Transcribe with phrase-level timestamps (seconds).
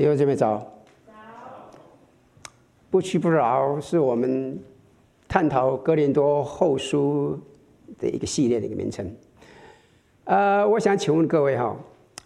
[0.00, 0.66] 弟兄姐妹早。
[2.88, 4.58] 不屈不挠是我们
[5.28, 7.38] 探讨哥林多后书
[7.98, 9.14] 的一个系列的一个名称。
[10.24, 11.76] 呃，我想请问各位哈，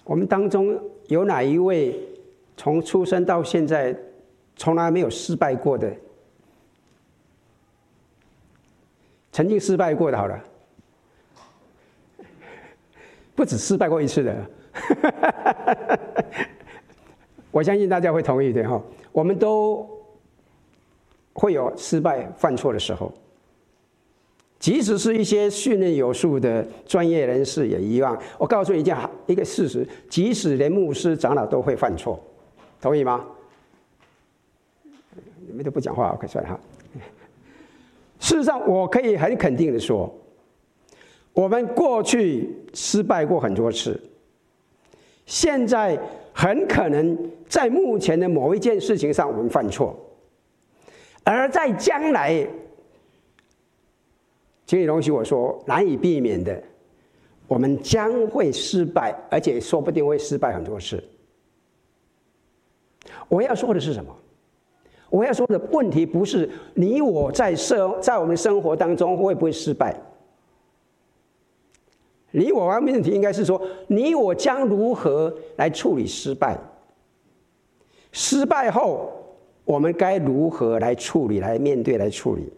[0.05, 1.99] 我们当中有哪一位
[2.57, 3.93] 从出生到现在
[4.55, 5.93] 从来没有失败过的？
[9.33, 10.41] 曾经失败过的，好了，
[13.35, 14.51] 不止失败过一次的。
[17.55, 18.83] 我相信大家会同意的哈，
[19.13, 19.89] 我们都
[21.35, 23.13] 会有失败、犯错的时候。
[24.59, 28.21] 即使是一些训练有素的专业人士也一样。
[28.39, 28.97] 我告诉你一件
[29.27, 32.19] 一个事实：即使连牧师、长老都会犯错，
[32.81, 33.25] 同意吗？
[35.47, 36.61] 你们都不讲话，OK，算了哈。
[38.19, 40.13] 事实上，我可以很肯定的说，
[41.33, 44.01] 我们过去失败过很多次，
[45.25, 45.97] 现在
[46.37, 47.17] 很可能
[47.49, 49.97] 在目前的某一件事情上我们犯错，
[51.23, 52.45] 而在将来，
[54.67, 56.61] 请你容许我说，难以避免的，
[57.47, 61.03] 我们将会失败，而且说不定会失败很多次。
[63.29, 64.15] 我要说的是什么？
[65.11, 69.95] 我要说的问题不是你我在生在我们生活当中会不会失败？
[72.37, 76.59] 你我方面的题应该是说，你我将如何来处理失败？
[78.11, 79.13] 失败后，
[79.65, 82.53] 我们该如何来处理、来面对、来处理？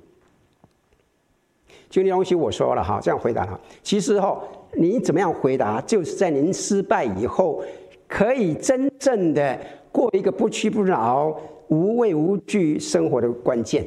[1.91, 3.61] 就那东西我说了哈，这样回答哈。
[3.83, 7.63] 其实哈，你怎么样回答，就是在您失败以后，
[8.09, 9.61] 可以真正的
[9.93, 11.39] 过一个不屈不挠。
[11.69, 13.85] 无畏无惧生活的关键，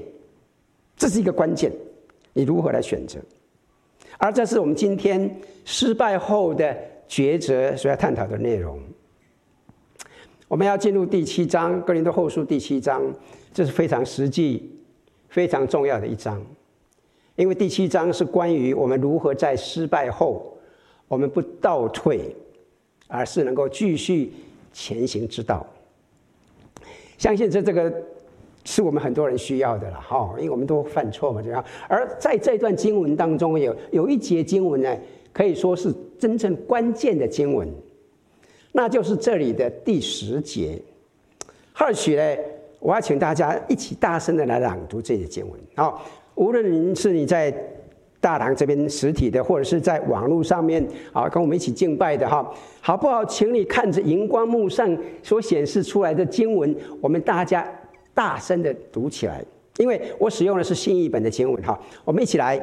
[0.97, 1.71] 这是一个关键。
[2.33, 3.17] 你如何来选择？
[4.19, 6.75] 而这是我们今天失败后的
[7.07, 8.77] 抉择所要探讨的内容。
[10.49, 13.01] 我们要进入第七章《哥林多后书》第七章，
[13.53, 14.77] 这是非常实际、
[15.29, 16.45] 非常重要的一章，
[17.37, 20.57] 因为第七章是关于我们如何在失败后，
[21.07, 22.35] 我们不倒退，
[23.07, 24.33] 而是能够继续
[24.73, 25.65] 前行之道。
[27.17, 27.89] 相信这这个
[28.71, 31.63] 是我们很多人需要的了哈，因为我们都犯错嘛，这样。
[31.87, 34.95] 而在这段经文当中，有有一节经文呢，
[35.33, 37.67] 可以说是真正关键的经文，
[38.71, 40.79] 那就是这里的第十节。
[41.73, 42.37] 或许呢，
[42.79, 45.59] 我要请大家一起大声的来朗读这节经文。
[45.75, 47.51] 好，无论您是你在。
[48.21, 52.45] 大堂这边实体的，或者是在网络上面啊，跟我们一起敬拜的哈，
[52.81, 53.23] 好不好？
[53.23, 57.65] 请你看着荧光幕上所显示出来的经文，我们大家
[58.19, 59.41] 大声的读起来。
[59.77, 62.61] 因为我使用的是新译本的经文哈，我们一起来。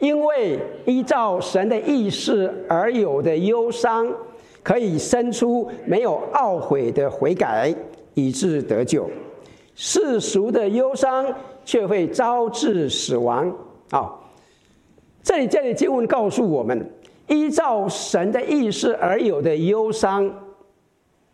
[0.00, 4.12] 因为依照神的意思而有的忧伤，
[4.60, 7.72] 可以生出没有懊悔的悔改，
[8.14, 9.04] 以致得救；
[9.76, 11.32] 世俗的忧伤
[11.64, 13.52] 却会招致死亡
[13.90, 14.12] 啊。
[15.22, 16.90] 这里这里经文告诉我们，
[17.28, 20.32] 依照神的意思而有的忧伤，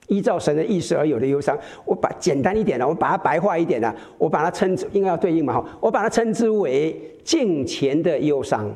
[0.08, 8.70] 依照神的意思而有的忧伤，我把简单一点呢，我把它白话一点呢，我把它称之应该要对应嘛哈，我把它称之为敬虔的忧伤。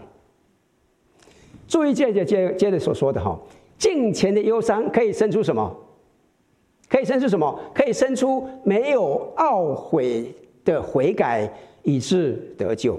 [1.66, 3.38] 注意接着接接着所说的哈，
[3.76, 5.76] 敬虔的忧伤可以生出什么？
[6.88, 7.60] 可以生出什么？
[7.74, 10.34] 可以生出没有懊悔
[10.64, 11.52] 的悔改，
[11.82, 12.98] 以致得救。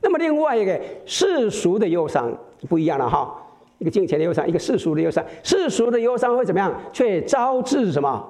[0.00, 2.36] 那么另外一个世俗的忧伤
[2.68, 3.41] 不一样了哈，
[3.82, 5.24] 一个敬虔的忧伤，一个世俗的忧伤。
[5.42, 6.72] 世俗的忧伤会怎么样？
[6.92, 8.24] 却招致什么？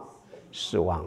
[0.51, 1.05] 死亡。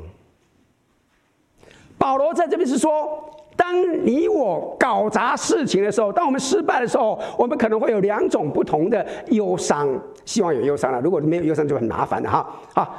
[1.97, 9.89] 保罗在这边是说，当你我搞砸事情的时候，当我们失败的时候，我们可能会有两种不同的忧伤。
[10.25, 12.55] 希望有忧伤了，如果没有忧伤就很麻烦了哈。
[12.75, 12.95] 好，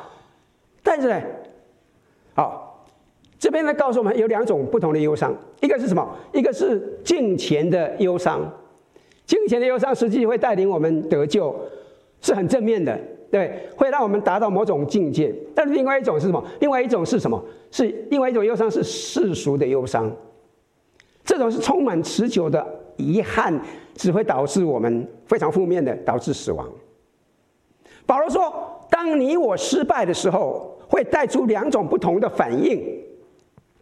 [0.82, 1.22] 但是呢，
[2.34, 2.64] 好。
[3.38, 6.08] 这边呢，告诉我们有两种不同的忧伤，一个是什么？
[6.32, 8.40] 一个是敬虔的忧伤，
[9.26, 11.54] 金钱的忧伤实际会带领我们得救，
[12.20, 12.98] 是很正面的，
[13.31, 15.34] 对，会让我们达到某种境界。
[15.54, 16.42] 但是另外一种是什么？
[16.60, 17.42] 另外一种是什么？
[17.71, 20.10] 是另外一种忧伤是世俗的忧伤，
[21.24, 22.65] 这种是充满持久的
[22.97, 23.60] 遗憾，
[23.95, 26.66] 只会导致我们非常负面的，导致死亡。
[28.06, 32.80] 保罗说，当你我失败的时候，会带出两种不同的反应。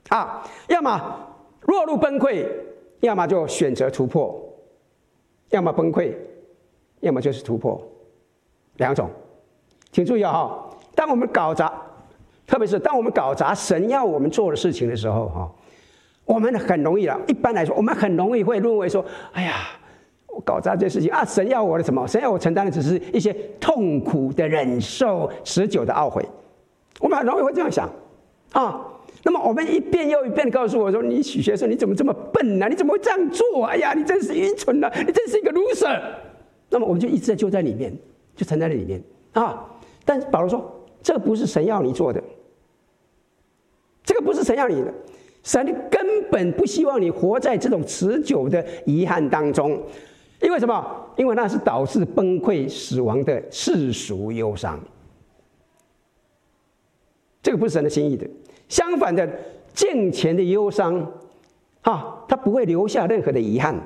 [0.09, 1.01] 啊，要么
[1.67, 2.47] 落入崩溃，
[3.01, 4.35] 要么就选择突破；
[5.51, 6.15] 要么崩溃，
[7.01, 7.81] 要么就是突破，
[8.77, 9.09] 两种。
[9.93, 10.51] 请注意啊，
[10.95, 11.73] 当我们搞砸，
[12.47, 15.53] 特别是当我们搞砸神要我们做的事情的时候，哈，
[16.25, 17.21] 我们很容易了。
[17.29, 19.55] 一般来说，我们很容易会认为说：“哎呀，
[20.27, 22.05] 我搞砸这事情啊，神要我的什么？
[22.09, 26.27] 神要我承担的只是一些痛苦的忍受、持久的懊悔。”
[27.01, 27.89] 我们很容易会这样想
[28.53, 28.85] 啊。
[29.27, 33.65] 那么我们一遍又一遍的告诉我说：“你许学生，你怎么这么笨呢、你怎么会这样做？
[33.65, 34.93] 哎呀，你真是愚蠢啊！
[34.99, 35.99] 你真是一个 loser。”
[36.69, 37.97] 那么我们就一直在就在里面，
[38.37, 39.67] 就沉在那里面啊。
[40.05, 40.71] 但是保罗说
[41.03, 42.23] ：“这不是神要你做的，
[44.03, 44.93] 这个不是神要你的。
[45.43, 49.83] 神根本不希望你活在这种持久的遗憾当中，
[50.43, 51.11] 因为什么？
[51.17, 54.79] 因为那是导致崩溃、死亡的世俗忧伤。
[57.43, 58.29] 这个不是神的心意的。”
[58.75, 59.25] 相反的，
[59.73, 60.97] 敬虔的忧伤，
[61.83, 63.81] 啊，它不会留下任何的遗憾，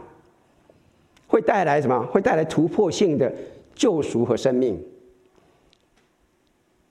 [1.27, 2.07] 会带来什么？
[2.07, 3.31] 会带来突破性的
[3.75, 4.83] 救赎和生命。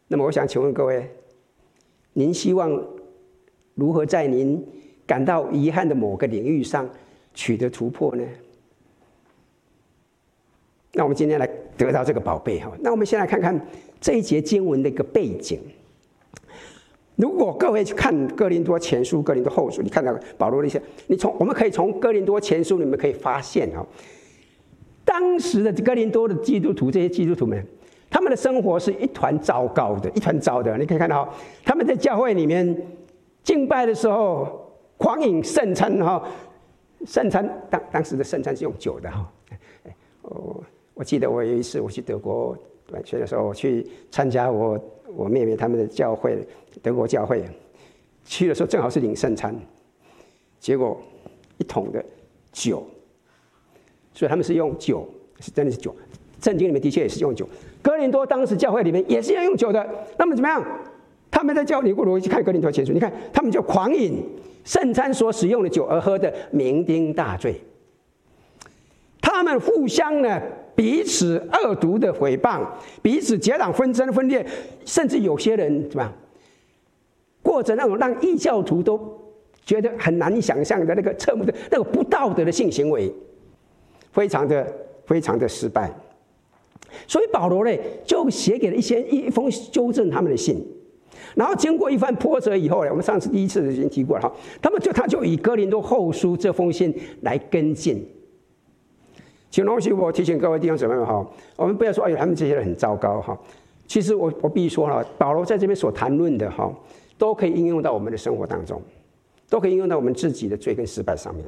[0.08, 1.10] 那么，我想请问各位，
[2.14, 2.80] 您希望
[3.74, 4.64] 如何在您
[5.08, 6.88] 感到遗憾的某个领域上
[7.34, 8.24] 取得突破呢？
[10.94, 12.72] 那我们今天来得到这个宝贝哈。
[12.80, 13.60] 那我们先来看看
[14.00, 15.60] 这一节经文的一个背景。
[17.18, 23.86] 如果各位去看《哥林多前书》《哥林多后书》，你看到保罗的一些，你从我们可以从《哥林多前书》里面可以发现哦，
[25.04, 27.66] 当时的哥林多的基督徒，这些基督徒们，
[28.08, 30.78] 他们的生活是一团糟糕的，一团糟的。
[30.78, 31.28] 你可以看到
[31.66, 32.88] 他们在教会里面
[33.44, 36.24] 敬拜的时候狂饮圣餐哈，
[37.04, 39.28] 圣餐当当时的圣餐是用酒的哈。
[40.22, 42.56] 我我记得我有一次我去德国
[42.88, 44.80] 短宣的时候，我去参加我
[45.16, 46.40] 我妹妹他们的教会。
[46.84, 47.44] 德国教会
[48.24, 49.56] 去的时候，正好是领圣餐，
[50.60, 51.02] 结果
[51.58, 52.06] 一桶的
[52.52, 52.86] 酒，
[54.14, 55.96] 所以他们是用酒，是真的是酒。
[56.40, 57.50] 圣经里面的确也是用酒。
[57.82, 59.84] 哥林多当时教会里面也是要用酒的。
[60.20, 60.64] 那么怎么样？
[61.32, 64.24] 他们在教你不如去看哥林多前书，你看他们就狂饮
[64.64, 67.60] 圣餐所使用的酒而喝的酩酊大醉。
[69.20, 70.40] 他们互相呢
[70.78, 72.64] 彼此恶毒的诽谤，
[73.02, 74.46] 彼此结党纷争分裂，
[74.86, 76.14] 甚至有些人怎么？
[77.42, 79.00] 过着那种让异教徒都
[79.66, 83.12] 觉得很难以想象的那个侧目的那个不道德的性行为，
[84.12, 84.72] 非常的
[85.08, 85.92] 非常的失败。
[87.08, 87.76] 所以保罗呢
[88.06, 90.64] 就写给了一些一封纠正他们的信，
[91.34, 98.08] 然后经过一番波折以后呢，我们上次第一次已经提过了哈，他们就他就以哥林多后书这封信来跟进。
[99.50, 103.38] 请容许我提醒各位弟兄姊妹们哈，我们不要说哎呀他们这些人很糟糕哈，
[103.88, 106.74] 其实我我必须说了，保罗在这边所谈论的哈。
[107.20, 108.80] 都可以应用到我们的生活当中，
[109.50, 111.44] 都可以应用到我们自己的罪跟失败上面，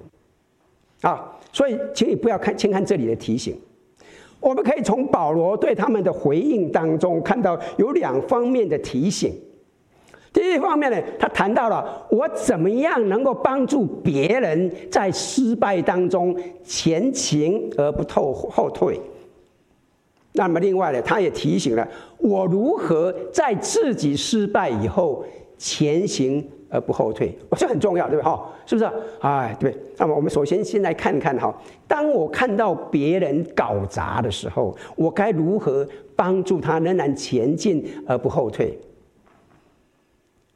[1.01, 3.55] 啊，所以请你不要看轻看这里的提醒，
[4.39, 9.31] 我们可以从保罗对他们的回应当中看到有两方面的提醒。
[10.39, 18.99] 一方面呢，他谈到了我怎么样能够帮助别人在失败当中前行而不退后退。
[20.33, 21.87] 那么另外呢，他也提醒了
[22.17, 25.23] 我如何在自己失败以后。
[25.61, 28.31] 前行而不后退，这很重要，对不对？
[28.31, 28.89] 哈，是不是？
[29.19, 29.75] 哎，对。
[29.97, 31.53] 那么我们首先先来看看哈，
[31.85, 38.79] 当我看到别人搞砸的时候，我该如何帮助他仍然前进而不后退？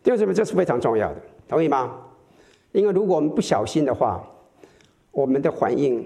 [0.03, 0.33] 对不对？
[0.33, 1.15] 这是非常重要的，
[1.47, 1.99] 同意吗？
[2.73, 4.23] 因为如果我们不小心的话，
[5.11, 6.03] 我们的反应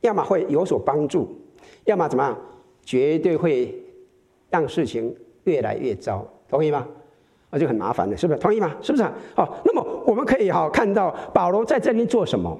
[0.00, 1.28] 要么会有所帮助，
[1.84, 2.36] 要么怎么样？
[2.84, 3.74] 绝对会
[4.50, 5.14] 让事情
[5.44, 6.86] 越来越糟，同意吗？
[7.50, 8.38] 那就很麻烦了，是不是？
[8.38, 8.76] 同意吗？
[8.82, 9.04] 是不是？
[9.34, 12.58] 好，那么我们可以哈看到保罗在这边做什么？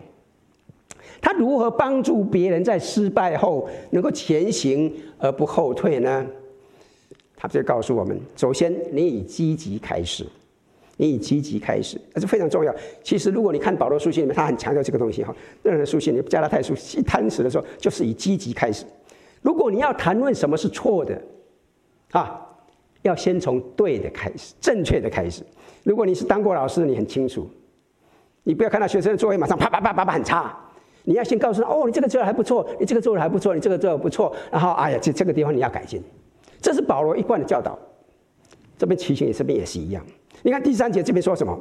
[1.20, 6.24] 他如何帮助别人在失败后能够前行而不后退呢？
[7.36, 10.24] 他就告诉我们：首先，你以积极开始，
[10.98, 12.74] 你以积极开始，这是非常重要。
[13.02, 15.34] 其实，如果你看保罗书信里面，他很强调这个东西哈。
[15.62, 18.84] 任何书信，你加拉太书一开始的时候，就是以积极开始。
[19.40, 21.18] 如果你要谈论什么是错的，
[22.10, 22.44] 啊。
[23.02, 25.44] 要先从对的开始，正确的开始。
[25.84, 27.48] 如果你是当过老师，你很清楚，
[28.42, 30.52] 你不要看到学生的作业马上啪啪啪啪啪很差，
[31.04, 34.34] 你要先告诉他：哦，你这个做的还不错，你这个做的还不错，你这个做的不错。
[34.50, 36.02] 然后，哎呀，这这个地方你要改进。
[36.60, 37.78] 这是保罗一贯的教导。
[38.76, 40.04] 这边提醒你，这边也是一样。
[40.42, 41.58] 你看第三节这边说什么？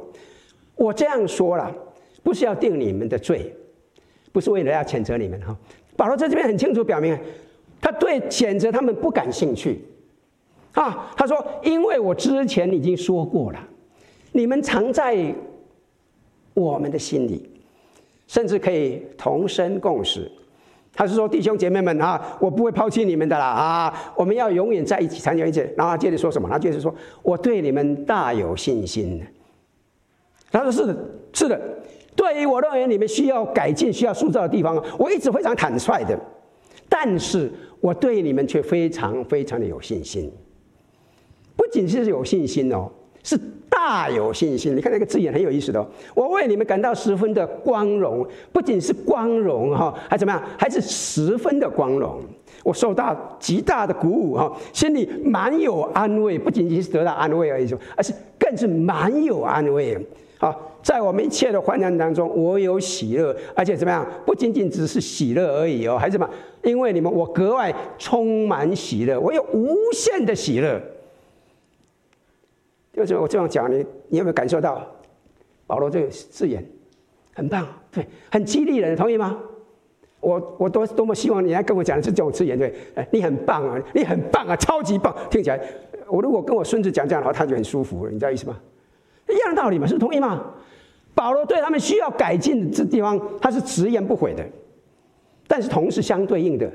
[0.76, 1.74] 我这样说了，
[2.22, 3.54] 不是要定你们的罪，
[4.32, 5.56] 不是为了要谴责你们哈。
[5.96, 7.18] 保罗在这边很清楚表明，
[7.80, 9.84] 他对谴责他们不感兴趣。
[10.72, 13.68] 啊，他说：“因为我之前已经说过了，
[14.30, 15.34] 你们藏在
[16.54, 17.50] 我们的心里，
[18.28, 20.30] 甚至可以同生共死。”
[20.98, 26.48] 他是说：“弟兄姐妹们啊，我不会抛弃你们的啦啊，我们要永远在一起，长久一起。”然后他接着说什么？
[26.48, 29.24] 他接着说：“我对你们大有信心。”
[30.50, 30.96] 他说：“是的，
[31.32, 31.60] 是的，
[32.16, 36.18] 对于我认为你们需要改进、需要塑造的地方，我一直非常坦率的，
[36.88, 37.48] 但是
[37.80, 40.28] 我对你们却非常非常的有信心。”
[41.54, 42.90] 不仅是有信心哦，
[43.22, 43.38] 是
[43.78, 44.74] 大有信心。
[44.74, 45.86] 你看那个字眼很有意思的哦。
[46.14, 50.42] 我为你们感到十分的光荣，不仅是光荣哈，还怎么样？
[50.58, 52.20] 还是十分的光荣。
[52.64, 59.96] 我受到极大的鼓舞哈，心里满有安慰，不仅仅是得到安慰而已，而是更是满有安慰。
[60.38, 64.04] 好，在我们一切的患难当中，我有喜乐，而且怎么样？
[64.26, 66.28] 不仅仅只是喜乐而已哦，还是什么？
[66.64, 70.80] 因为你们，我格外充满喜乐，我有无限的喜乐。
[73.06, 74.86] 就是我这样讲，你你有没有感受到
[75.66, 76.64] 保罗这个字眼
[77.34, 77.66] 很棒？
[77.90, 79.38] 对，很激励人，同意吗？
[80.20, 85.14] 我我多多么希望你来跟我讲的是这种字眼，对，哎你很棒啊，你很棒啊，超级棒！
[85.30, 85.60] 听起来，
[86.08, 88.58] 我如果跟我孙子讲这样的话，他就很舒服了，你知道意思吗？
[89.28, 90.52] 一样的道理嘛，是同意吗？
[91.14, 94.44] 保罗对他们需要改进的这地方，他是直言不讳的，
[95.46, 96.68] 但是同时相对应的，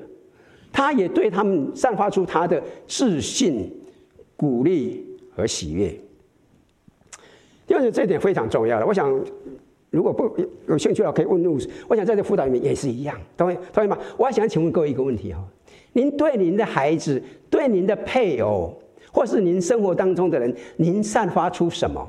[0.71, 3.69] 他也对他们散发出他的自信、
[4.37, 5.93] 鼓励和喜悦。
[7.73, 9.11] 就是这点非常重要的，我想
[9.89, 10.31] 如果不
[10.67, 11.57] 有兴趣的话，可以问路。
[11.87, 13.97] 我想在这辅导里面也是一样，同意同意吗？
[14.15, 15.43] 我还想请问各位一个问题哈：
[15.91, 18.79] 您对您的孩子、对您的配偶，
[19.11, 22.07] 或是您生活当中的人，您散发出什么？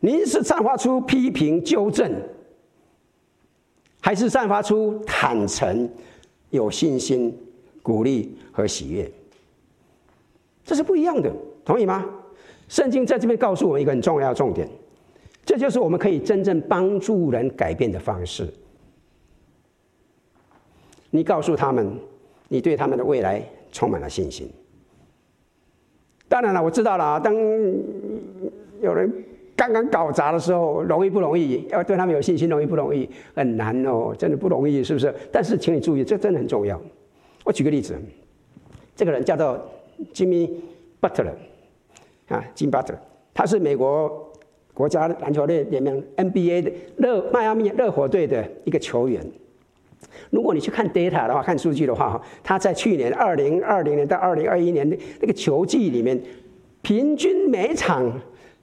[0.00, 2.10] 您是散发出批评、纠正，
[4.00, 5.86] 还是散发出坦诚、
[6.48, 7.38] 有信心、
[7.82, 9.12] 鼓励和喜悦？
[10.64, 11.30] 这是不一样的，
[11.66, 12.06] 同意吗？
[12.68, 14.68] 圣经在这边告诉我们一个很重要的重点，
[15.44, 18.48] 这就是我们可以真正帮助人改变的方式。
[21.10, 21.98] 你告诉他们，
[22.48, 24.50] 你对他们的未来充满了信心。
[26.28, 27.34] 当然了，我知道了啊，当
[28.80, 29.12] 有人。
[29.56, 31.64] 刚刚搞砸的时候，容易不容易？
[31.70, 33.08] 要对他们有信心，容易不容易？
[33.36, 35.14] 很难哦，真的不容易，是不是？
[35.30, 36.78] 但是，请你注意，这真的很重要。
[37.44, 37.96] 我举个例子，
[38.96, 39.64] 这个人叫做
[40.12, 40.50] Jimmy
[41.00, 41.34] Butler
[42.28, 42.96] 啊，Jimmy Butler，
[43.32, 44.32] 他是美国
[44.72, 49.24] 国家篮球队联盟 NBA 的热迈阿密热火队的一个球员。
[50.30, 56.20] 如果你去看 data 的话，看数据的话，他在去年二零二零年到二零二一年的那个球季里面，
[56.82, 58.12] 平均每场。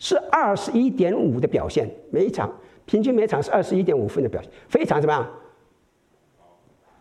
[0.03, 2.51] 是二十一点五的表现，每一场
[2.87, 5.29] 平均每场是二十一点五分的表现，非常怎么样？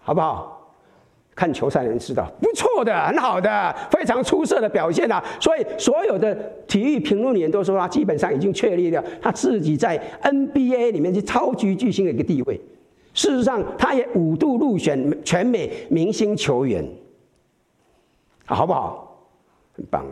[0.01, 0.60] 好不好？
[1.35, 5.25] 看球赛的人知道，不错的，很好的，非常出色的表现啊！
[5.41, 6.35] 所以所有的
[6.67, 12.61] 体育评论员都说他基本上已经确立了他自己在 NBA 里面是超级巨星的一个地位。
[13.15, 16.87] 事实上，他也五度入选全美明星球员，
[18.45, 19.27] 好不好？
[19.73, 20.05] 很棒。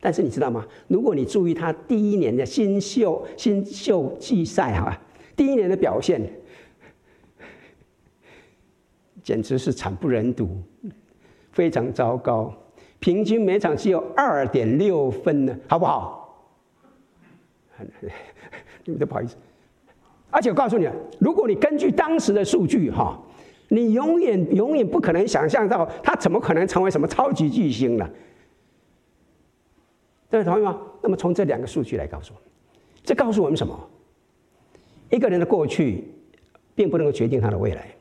[0.00, 0.64] 但是你知道吗？
[0.86, 4.96] 如果你注意他第一年的新秀新秀季赛哈，
[5.34, 6.22] 第一年的表现，
[9.28, 10.48] 简直是惨不忍睹，
[11.52, 12.50] 非常糟糕，
[12.98, 16.50] 平均每场只有二点六分呢，好不好？
[18.86, 19.36] 你们都不好意思。
[20.30, 20.88] 而且我告诉你，
[21.20, 23.20] 如果你根据当时的数据哈，
[23.68, 28.08] 你永远永远不可能想象到他怎么可能成为什么超级巨星呢？
[30.30, 30.80] 这位同意吗？
[31.02, 32.48] 那么从这两个数据来告诉我们，
[33.04, 33.78] 这告诉我们什么？
[35.10, 36.04] 一个人的过去，
[36.74, 37.94] 并不能够决定他的未来，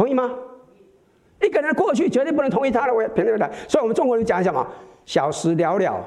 [0.00, 0.34] 同意吗？
[1.42, 3.52] 一个人过去绝对不能同意他的未来。
[3.68, 4.66] 所以，我们中国人讲什么？
[5.04, 6.02] 小时了了，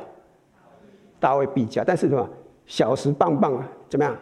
[1.20, 1.84] 大未必佳。
[1.86, 2.28] 但是什么？
[2.66, 4.18] 小时棒棒啊，怎么样？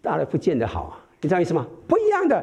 [0.00, 1.04] 大了不见得好啊。
[1.20, 1.66] 你知道意思吗？
[1.86, 2.42] 不一样的，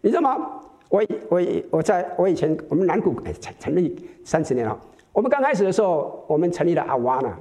[0.00, 0.50] 你知道吗？
[0.88, 4.76] 我我我在我以前我们南谷哎成成立三十年了。
[5.12, 7.38] 我们刚开始的时候，我们成立了阿瓦纳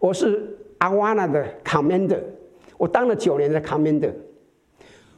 [0.00, 2.18] 我是阿瓦纳的 Commander，
[2.76, 4.12] 我当了九年的 Commander，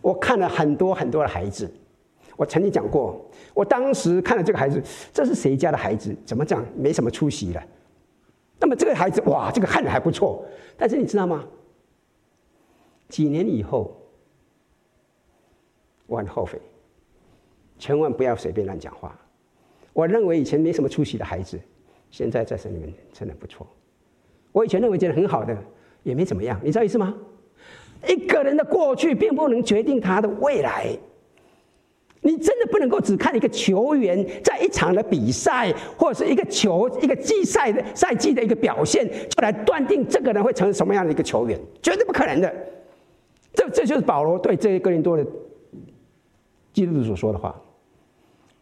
[0.02, 1.66] 我看了很多很多的孩子。
[2.40, 4.82] 我曾经讲过，我当时看了这个孩子，
[5.12, 6.16] 这是谁家的孩子？
[6.24, 6.64] 怎么讲？
[6.74, 7.62] 没什么出息了。
[8.58, 10.42] 那么这个孩子，哇，这个看着还不错。
[10.74, 11.44] 但是你知道吗？
[13.10, 13.94] 几年以后，
[16.06, 16.58] 我很后悔，
[17.78, 19.14] 千万不要随便乱讲话。
[19.92, 21.60] 我认为以前没什么出息的孩子，
[22.10, 23.66] 现在在神里面真的不错。
[24.50, 25.54] 我以前认为觉得很好的，
[26.04, 27.14] 也没怎么样，你知道意思吗？
[28.08, 30.98] 一个人的过去并不能决定他的未来。
[32.30, 42.54] 你真的不能够只看一个球员在一场的比赛，或者是一个球一个季赛的赛季的一个表现，就来断定这个人会成为什么样的一个球员，绝对不可能的。
[43.52, 45.26] 这这就是保罗对这些哥林多的
[46.72, 47.60] 基督徒所说的话。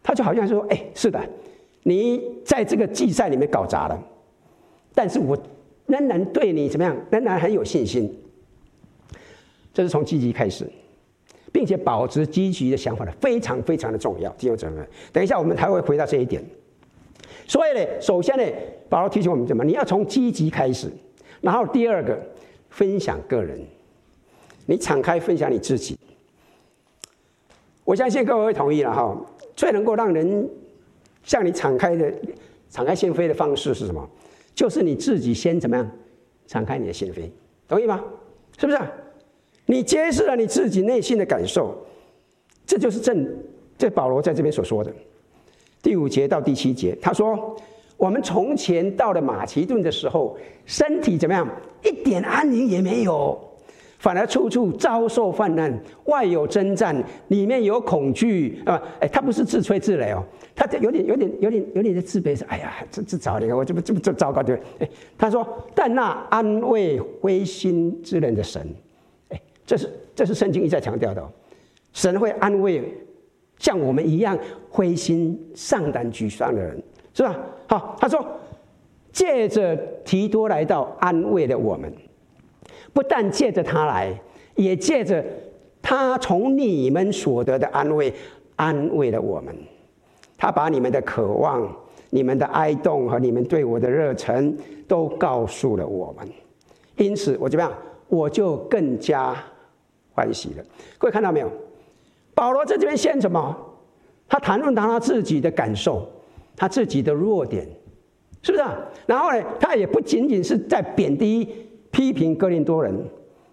[0.01, 1.21] 他就好像说：“哎，是的，
[1.83, 4.03] 你在这个季赛里面搞砸了，
[4.95, 5.37] 但是我
[5.85, 8.11] 仍然对你怎么样，仍然很有信心。
[9.71, 10.67] 这是从积极开始，
[11.51, 14.29] 并且保持积极的想法的，非常非常的重要。
[14.33, 16.43] 弟兄姊妹，等一下我们还会回到这一点。
[17.47, 18.43] 所以呢，首先呢，
[18.87, 19.63] 保罗提醒我们怎么？
[19.63, 20.91] 你要从积极开始，
[21.41, 22.19] 然后第二个，
[22.69, 23.59] 分享个人，
[24.65, 25.97] 你敞开分享你自己。
[27.83, 29.17] 我相信各位会同意了哈。
[29.55, 30.47] 最能够让人
[31.23, 32.13] 向你敞开的、
[32.69, 34.07] 敞开心扉的方式是什么？
[34.53, 35.91] 就是你自己先怎么样，
[36.45, 37.29] 敞开你的心扉，
[37.67, 38.03] 同意吗？
[38.57, 38.79] 是不是？
[39.69, 41.77] 你揭示了你自己内心的感受，
[42.65, 43.23] 这就是正
[43.77, 44.91] 这保罗在这边所说的
[45.79, 46.97] 第五节到第七节。
[46.99, 47.55] 他说
[47.95, 50.35] ：“我们从前到了马其顿的时候，
[50.65, 51.47] 身体怎么样？
[51.83, 53.39] 一点安宁也没有。”
[53.99, 55.71] 反而处处遭受患难，
[56.05, 56.95] 外有征战，
[57.27, 58.81] 里面有恐惧啊！
[59.01, 60.23] 哎，他不是自吹自擂哦，
[60.55, 65.45] 他有点、有点、有点、有点的自卑，说：“哎呀，这这糟了，我这么这么这糟糕，对不对？”哎，他说
[65.75, 68.65] ：“但那安慰灰心之人的神，
[69.69, 71.23] 这是这是圣经一再强调的，
[71.93, 72.91] 神会安慰
[73.59, 74.35] 像我们一样
[74.67, 76.81] 灰心丧胆沮丧的人，
[77.13, 77.39] 是吧？
[77.67, 78.25] 好，他说
[79.11, 81.93] 借着提多来到安慰了我们。”
[82.91, 84.19] 不但借着他来，
[84.55, 85.23] 也借着
[85.83, 88.11] 他从你们所得的安慰，
[88.55, 89.55] 安慰了我们。
[90.35, 91.71] 他把你们的渴望、
[92.09, 94.57] 你们的哀慟和你们对我的热忱
[94.87, 96.27] 都告诉了我们。
[96.97, 97.71] 因此，我怎么样？
[98.07, 99.37] 我就更加
[100.19, 100.63] 欢喜了。
[100.97, 101.49] 各位看到没有？
[102.35, 103.55] 保罗在这边先什么？
[104.27, 106.05] 他谈论到他自己的感受，
[106.55, 107.65] 他自己的弱点，
[108.41, 108.61] 是不是？
[108.63, 111.65] 啊然后呢，他也不仅仅是在贬低。
[111.91, 112.95] 批评哥林多人，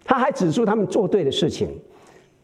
[0.05, 1.71] 他还指出他们做对的事情，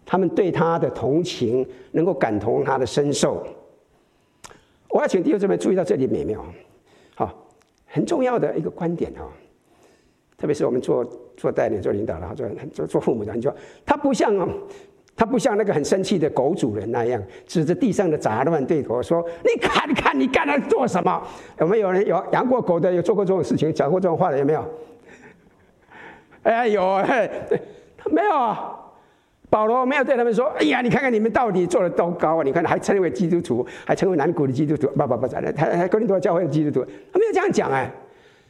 [0.06, 3.46] 他们对他的同情，能够感同他的身受。
[4.88, 6.42] 我要请弟兄姊妹注意到这里没有？
[7.14, 7.46] 好，
[7.84, 9.28] 很重要的一个观点啊，
[10.42, 11.04] 特别是我们做
[11.36, 13.54] 做带领、做领导的、做做做父母的，你说
[13.86, 14.36] 他不像
[15.14, 21.22] 他不像那个很生气的狗主人那样，指着地上的杂乱对头说：“你看，看，你刚才做什么？”
[21.60, 24.38] 有没有人有养过狗的，有做过这种事情，讲过这种话的？
[24.40, 24.64] 有没有？
[26.42, 27.00] 哎有，
[27.96, 28.80] 他没有啊。
[29.48, 32.42] 保罗没有对他们说：“哎呀，你看看你们到底做的多高啊！
[32.42, 37.88] 你看还称为基督徒，还称为南谷的基督徒，不不不，他还哥林多教会的基督徒，他没有这样讲哎。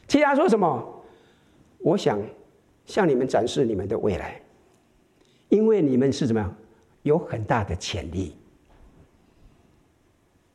[0.07, 0.92] 其他说什么？
[1.83, 2.19] 我想
[2.85, 4.41] 向你们展示你们的未来，
[5.49, 6.55] 因为你们是怎么样，
[7.03, 8.35] 有很大的潜力，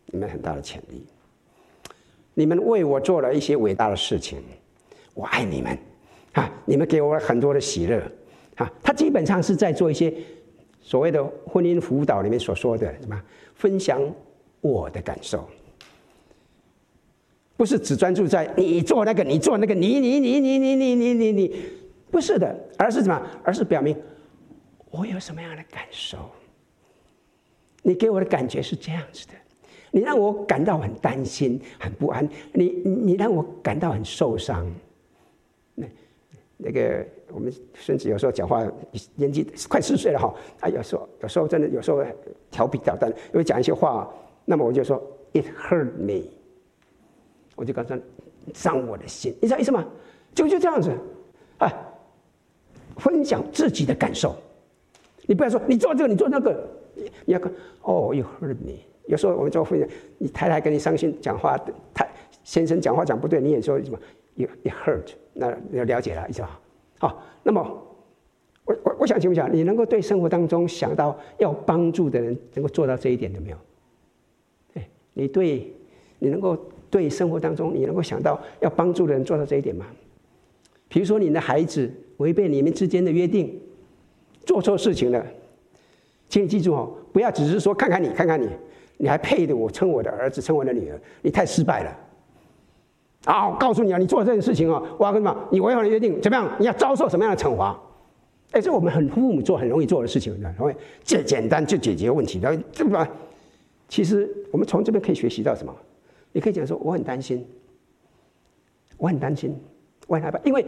[0.06, 1.06] 你们很大的潜力，
[2.34, 4.42] 你们为我做了一些伟大的事情，
[5.14, 5.78] 我爱你们。”
[6.34, 6.48] 啊！
[6.66, 8.00] 你们给我很多的喜乐，
[8.56, 10.12] 啊，他基本上是在做一些
[10.80, 13.20] 所谓的婚姻辅导里面所说的什么？
[13.54, 14.00] 分享
[14.60, 15.48] 我的感受，
[17.58, 21.62] 不是只专注在你做那个，你做那个，你你你你你你你你你，
[22.08, 23.20] 不是的，而是什么？
[23.42, 23.96] 而是表明
[24.92, 26.18] 我有什么样的感受？
[27.82, 29.32] 你给我的感觉是这样子的，
[29.90, 34.64] 你让我感到很担心、很不安，你你让我感到很受伤。
[35.74, 35.84] 那
[36.56, 38.64] 那个我们孙子有时候讲话
[39.16, 42.04] 年纪快四岁了哈，他有时候有时候真的有时候
[42.52, 44.08] 调皮捣蛋，因为讲一些话，
[44.44, 46.28] 那么我就说 It hurt me，
[47.58, 48.00] 我就告诉他
[48.54, 49.84] 伤我的心，你知道意思吗？
[50.32, 50.92] 就就这样子，
[51.58, 51.74] 哎，
[52.96, 54.36] 分享自己的感受，
[55.26, 56.68] 你不要说你做这个你做那个，
[57.24, 61.58] 你要看哦 You hurt me，有时候我们做分享，你太太跟你伤心讲话，
[61.92, 62.08] 太
[62.44, 63.98] 先生讲话讲不对，你也说什么
[64.36, 65.14] You it hurt。
[65.32, 66.60] 那要了解了，意思吧？
[66.98, 67.60] 好，那么
[68.64, 73.56] 我我我想请问一下，你能够对生活当中想到要帮助的人，能够做到这一点有没有？
[74.74, 75.72] 哎，你对，
[76.18, 76.56] 你能够
[76.90, 79.86] 对生活当中你能够想到要帮助的人做到这一点吗？
[80.88, 83.60] 比如说你的孩子违背你们之间的约定，
[84.46, 85.24] 做错事情了，
[86.28, 88.48] 请你记住哦，不要只是说看看你，看看你，
[88.96, 91.96] 你还配得我称我的儿子，称我的女儿，你太失败了。
[93.24, 93.48] 啊！
[93.48, 96.50] 我告诉你啊，你做这件事情啊，我要跟你讲，你违反了约定，怎么样？
[96.58, 97.78] 你要遭受什么样的惩罚？
[98.52, 100.74] 哎，这我们很父母做很容易做的事情，因为
[101.04, 103.06] 这简单就解决问题，然后对吧？
[103.88, 105.74] 其实我们从这边可以学习到什么？
[106.32, 107.46] 你可以讲说，我很担心，
[108.96, 109.56] 我很担心，
[110.06, 110.64] 我很害怕，因为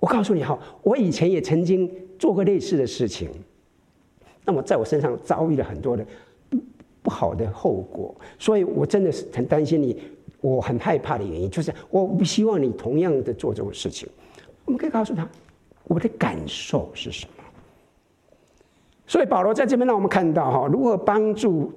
[0.00, 3.30] 我告诉你哈，我以前也曾经做过类似的事情，
[4.44, 6.06] 那么在我身上遭遇了很多的
[6.48, 6.58] 不
[7.02, 10.00] 不好的后果，所以我真的是很担心你。
[10.40, 14.08] 我很害怕的原因就是，我不希望你同样的做这种事情。
[14.64, 15.28] 我们可以告诉他，
[15.82, 17.44] 我的感受是什么。
[19.04, 21.72] 所以保罗在这边让我们看到哈，如何帮助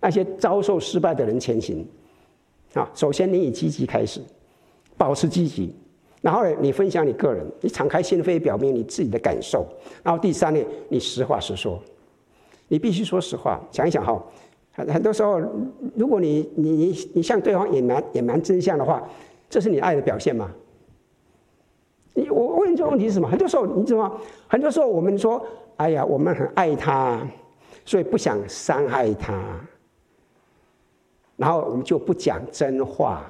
[0.00, 1.86] 那些遭受失败的人前行。
[2.74, 4.20] 啊，首先你以积极开始，
[4.96, 5.74] 保持积极，
[6.20, 9.66] 然后呢，你分享你个人，你敞开心扉，表明你自己的感受。
[10.02, 11.80] 然后第三呢，你实话实说，
[12.68, 13.60] 你必须说实话。
[13.72, 14.22] 想一想哈，
[14.72, 15.40] 很很多时候，
[15.96, 19.02] 如果你你你你向对方隐瞒隐瞒真相的话，
[19.48, 20.50] 这是你爱的表现吗？
[22.14, 23.28] 你我问你这个问题是什么？
[23.28, 24.12] 很多时候你知道吗？
[24.46, 25.44] 很多时候我们说，
[25.76, 27.20] 哎呀，我们很爱他，
[27.84, 29.60] 所以不想伤害他，
[31.40, 33.24] 然后我们就不讲真话。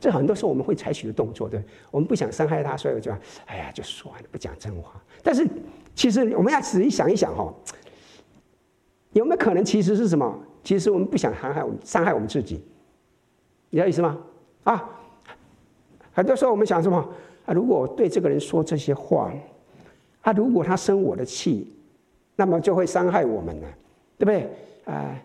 [0.00, 3.12] 这很多时候我们会采取的动作，对，我们不想伤害他，所以我就
[3.46, 5.00] 哎呀，就算了，不讲真话。
[5.22, 5.46] 但是
[5.94, 7.54] 其实我们要仔细想一想哈，
[9.12, 10.36] 有没有可能其实是什么？
[10.64, 12.62] 其实我们不想伤害我们，伤害我们自己，
[13.70, 14.18] 你知道意思吗？
[14.64, 14.90] 啊，
[16.12, 16.98] 很多时候我们想什么？
[17.46, 19.32] 啊，如果我对这个人说这些话，
[20.22, 21.76] 啊，如果他生我的气，
[22.36, 23.66] 那么就会伤害我们呢，
[24.18, 24.48] 对不对？
[24.84, 25.20] 啊，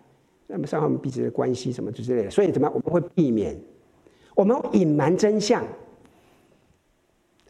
[0.54, 2.30] 那么伤害我们彼此的关系什么之类的。
[2.30, 2.72] 所以怎么样？
[2.74, 3.58] 我们会避免。
[4.36, 5.62] 我们隐瞒真相，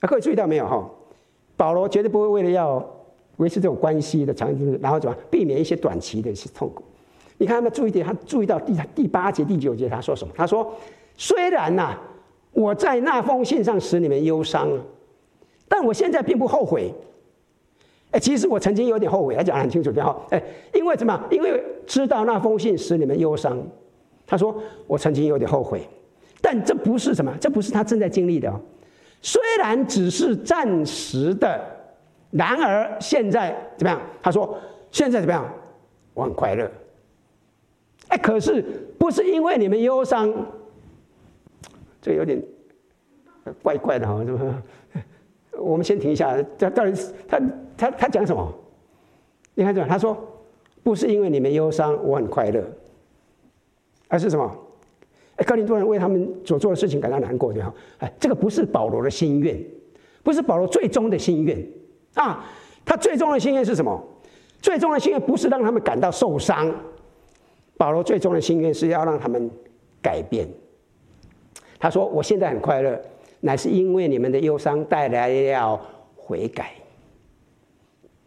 [0.00, 0.90] 啊，各位注意到没有哈？
[1.56, 2.84] 保罗绝对不会为了要
[3.36, 6.82] 维持这种关系的长期，然后怎么避免一些短期的一些痛苦？
[7.36, 10.32] 你看他们注意点，他注意到第第八节、第九节，他说什么？
[10.36, 10.74] 他说
[11.16, 12.02] ：“虽然呐、啊，
[12.52, 14.70] 我在那封信上使你们忧伤，
[15.68, 16.94] 但我现在并不后悔。
[18.14, 20.16] 哎，其实我曾经有点后悔，他讲得很清楚的哈。
[20.30, 20.40] 哎，
[20.72, 21.20] 因为什么？
[21.30, 23.60] 因为知道那封信使你们忧伤。
[24.24, 25.86] 他说我曾经有点后悔。”
[26.40, 28.60] 但这不是什么，这不是他正在经历的哦。
[29.20, 31.60] 虽然只是暂时的，
[32.30, 34.00] 然而现在怎么样？
[34.22, 34.56] 他说
[34.92, 35.52] 现在怎么样？
[36.12, 36.70] 我很快乐。
[38.08, 38.62] 哎，可是
[38.98, 40.32] 不是因为你们忧伤，
[42.00, 42.40] 这有点
[43.62, 44.52] 怪怪的哈，是不是？
[45.58, 47.40] 我们先停一下，这到底是他
[47.76, 48.52] 他他讲什么？
[49.54, 50.16] 你看这，他说
[50.82, 52.64] 不是因为你们忧伤，我很快乐，
[54.08, 54.50] 而是什么？
[55.36, 57.74] 哎，哥林多人为他们所做的事情感到难过，对吧？
[57.98, 59.60] 哎，这个不是保罗的心愿，
[60.22, 61.66] 不是保罗最终的心愿
[62.14, 62.44] 啊！
[62.84, 64.00] 他最终的心愿是什么？
[64.60, 66.72] 最终的心愿不是让他们感到受伤，
[67.76, 69.50] 保罗最终的心愿是要让他们
[70.00, 70.48] 改变。
[71.78, 72.98] 他说：“我现在很快乐，
[73.44, 75.78] 乃是因为你们的忧伤带来了
[76.16, 76.72] 悔改，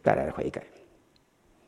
[0.03, 0.61] 带来了悔改。”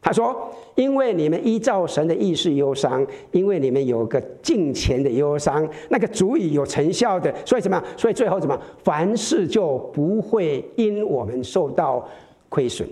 [0.01, 7.83] 他说：“因为你们依照神的意思忧伤，因为你们有个敬虔的忧伤，那个足以有成效的，所以怎么？
[7.97, 8.59] 所以最后怎么？
[8.83, 12.07] 凡事就不会因我们受到
[12.47, 12.87] 亏损。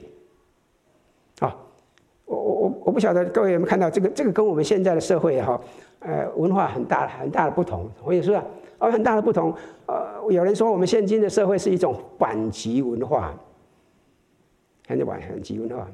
[1.39, 1.55] 啊，
[2.25, 4.09] 我我我我不晓得各位有没有看到这个？
[4.09, 5.59] 这个跟我们现在的社会哈，
[5.99, 7.89] 呃，文化很大很大的不同。
[8.03, 8.43] 我也说啊，
[8.77, 9.53] 而很大的不同。
[9.85, 13.33] 呃，有人说我们现今的社会是一种反击文化，
[14.87, 15.87] 很反反击文化。”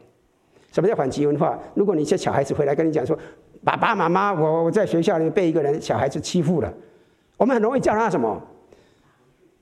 [0.72, 1.58] 什么叫反击文化？
[1.76, 3.18] 如果你一些小孩子回来跟你讲说
[3.64, 6.74] ：“爸爸妈妈，我我在学校里被一个人小孩子欺负了。”
[7.38, 8.42] 我们很容易叫他什么？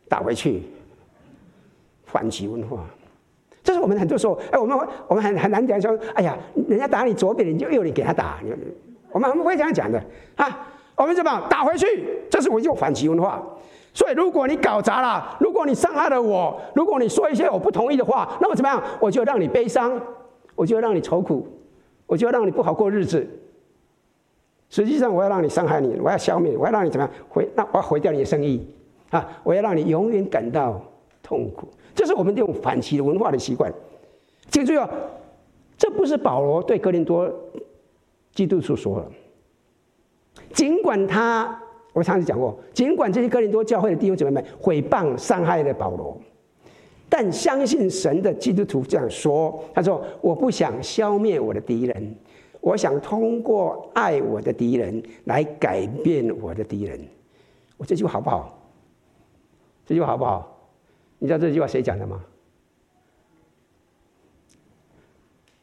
[0.08, 0.64] 打回去。
[2.06, 2.86] 反击文化，
[3.64, 8.40] 这是我们很多时候，哎，我们我们很很难讲说：“哎呀，人家打你左边，你就右脸给他打。”
[9.12, 10.02] 我们我们会这样讲的
[10.36, 10.68] 啊。
[11.02, 12.20] 我们怎么打回去？
[12.30, 13.42] 这是我一种反击文化。
[13.94, 18.82] 所以，如果你搞砸了，如果你伤害了我，如果你说一些我不同意的话，那么怎么样？
[19.00, 20.00] 我就让你悲伤。
[20.54, 21.48] 我就让你愁苦，
[22.06, 23.26] 我就让你不好过日子。
[24.70, 27.50] 实际上，我要让你伤害你，我要消灭，我要让你怎么样毁？
[27.56, 28.64] 那我要毁掉你的生意
[29.10, 29.28] 啊！
[29.44, 30.80] 我要让你永远感到
[31.24, 31.68] 痛苦。
[31.96, 33.74] 这是我们这种反击文化的习惯。
[34.50, 34.88] 记住哦，
[35.78, 37.34] 这不是保罗对哥林多
[38.36, 39.06] 基督徒说的。
[40.54, 41.60] 尽管他，
[41.94, 46.20] 我上次讲过，尽管这些哥林多教会的弟兄姊妹们毁谤伤害了保罗。
[47.10, 52.16] 但相信神的基督徒这样说：“他说，我不想消灭我的敌人，
[52.62, 57.00] 我想通过爱我的敌人来改变我的敌人。”
[57.76, 58.58] 我这句话好不好？
[59.86, 60.58] 这句话好不好？
[61.20, 62.24] 你知道这句话谁讲的吗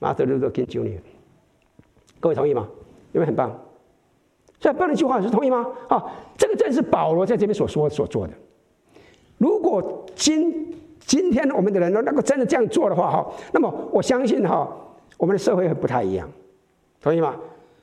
[0.00, 1.00] ？Martin Luther King Jr.，
[2.20, 2.68] 各位同意吗？
[3.12, 3.58] 有没有很棒？
[4.60, 5.66] 这很棒的一句话，是同意吗？
[5.88, 6.04] 啊，
[6.36, 8.32] 这个正是保罗在这边所说所做的。
[9.36, 14.68] 如果今今天我们的人都能够真的这样做的话，哈，那么我相信哈，
[15.16, 16.28] 我们的社会会不太一样，
[17.00, 17.36] 同意吗？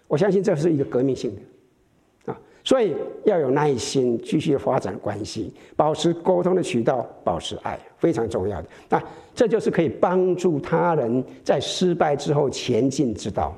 [0.08, 8.68] 我相信这是一个革命性的，啊，所以要有耐心，继续发展关系，保持沟通的渠道，保持爱，非常重要的。
[8.90, 9.02] 那
[9.34, 13.56] 这就是可以帮助他人在失败之后前进之道。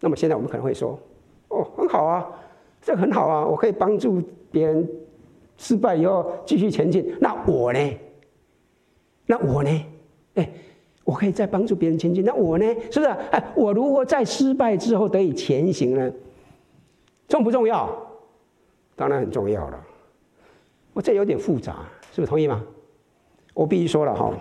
[0.00, 0.98] 那么现在我们可能会说，
[1.48, 2.26] 哦，很好啊，
[2.82, 4.88] 这很好啊，我可以帮助别人
[5.56, 7.16] 失败以后继续前进。
[7.20, 7.98] 那我呢？
[9.26, 9.86] 那我呢？
[10.34, 10.50] 哎，
[11.04, 12.24] 我可以再帮助别人前进。
[12.24, 12.64] 那我呢？
[12.90, 13.06] 是不是？
[13.06, 16.12] 哎，我如何在失败之后得以前行呢？
[17.28, 17.90] 重不重要？
[18.94, 19.86] 当然很重要了。
[20.92, 22.64] 我这有点复杂，是不是同意吗？
[23.52, 24.32] 我必须说了哈，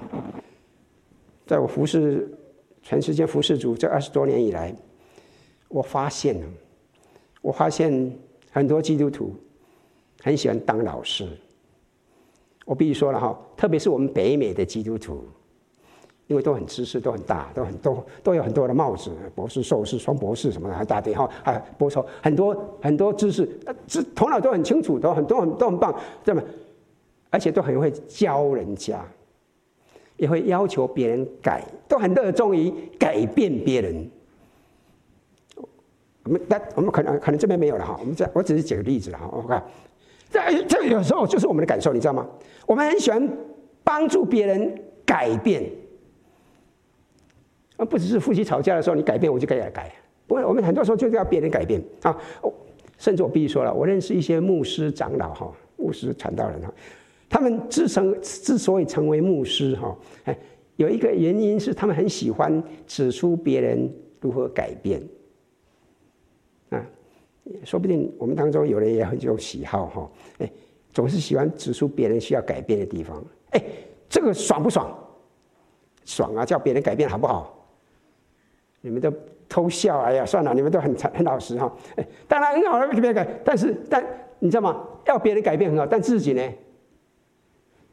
[1.45, 2.29] 在我服侍
[2.81, 4.75] 全世界服侍主这二十多年以来，
[5.67, 6.47] 我发现了，
[7.45, 8.11] 我发现
[8.51, 9.31] 很多基督徒
[10.23, 11.27] 很喜欢当老师。
[12.65, 15.23] 我必须说了哈，特别是我们北美的基督徒，
[16.25, 23.47] 因为都很知识，都很大，都很多，都有很多的帽子，博士、硕士、双博士什么的，还大堆哈，还博士很多很多知识，
[23.85, 26.41] 知头脑都很清楚，都很都很都很棒，对吗？
[27.29, 29.05] 而且都很会教人家，
[30.17, 34.09] 也会要求别人改，都很热衷于改变别人。
[36.25, 39.63] 我们但我们可能可能这边没有了哈，我们这我只是举个例子了哈，我看。
[40.31, 42.27] 这这有时候就是我们的感受，你知道吗？
[42.65, 43.29] 我们很喜欢
[43.83, 45.63] 帮助别人改变，
[47.77, 49.89] 而不只是夫妻吵架的时候，你改变我就该来改。
[50.27, 52.17] 不过，我们很多时候就是要别人改变啊。
[52.97, 56.73] 甚至我必须说了，我认识一些牧师长老哈，牧师传道人哈，
[57.29, 60.37] 他们之成之所以成为牧师哈，哎，
[60.77, 65.01] 有一个原因是他们很喜欢指出别人如何改变。
[67.63, 70.51] 说不定我们当中有人也很有喜好哈，哎，
[70.91, 73.63] 总是喜欢指出别人需要改变的地方，哎，
[74.09, 74.91] 这个爽不爽？
[76.05, 76.45] 爽啊！
[76.45, 77.67] 叫别人改变好不好？
[78.81, 79.11] 你们都
[79.47, 81.71] 偷笑，哎呀，算了，你们都很很老实哈。
[81.95, 84.03] 哎，当然很好了，别人改，但是但
[84.39, 84.87] 你知道吗？
[85.05, 86.41] 要别人改变很好，但自己呢？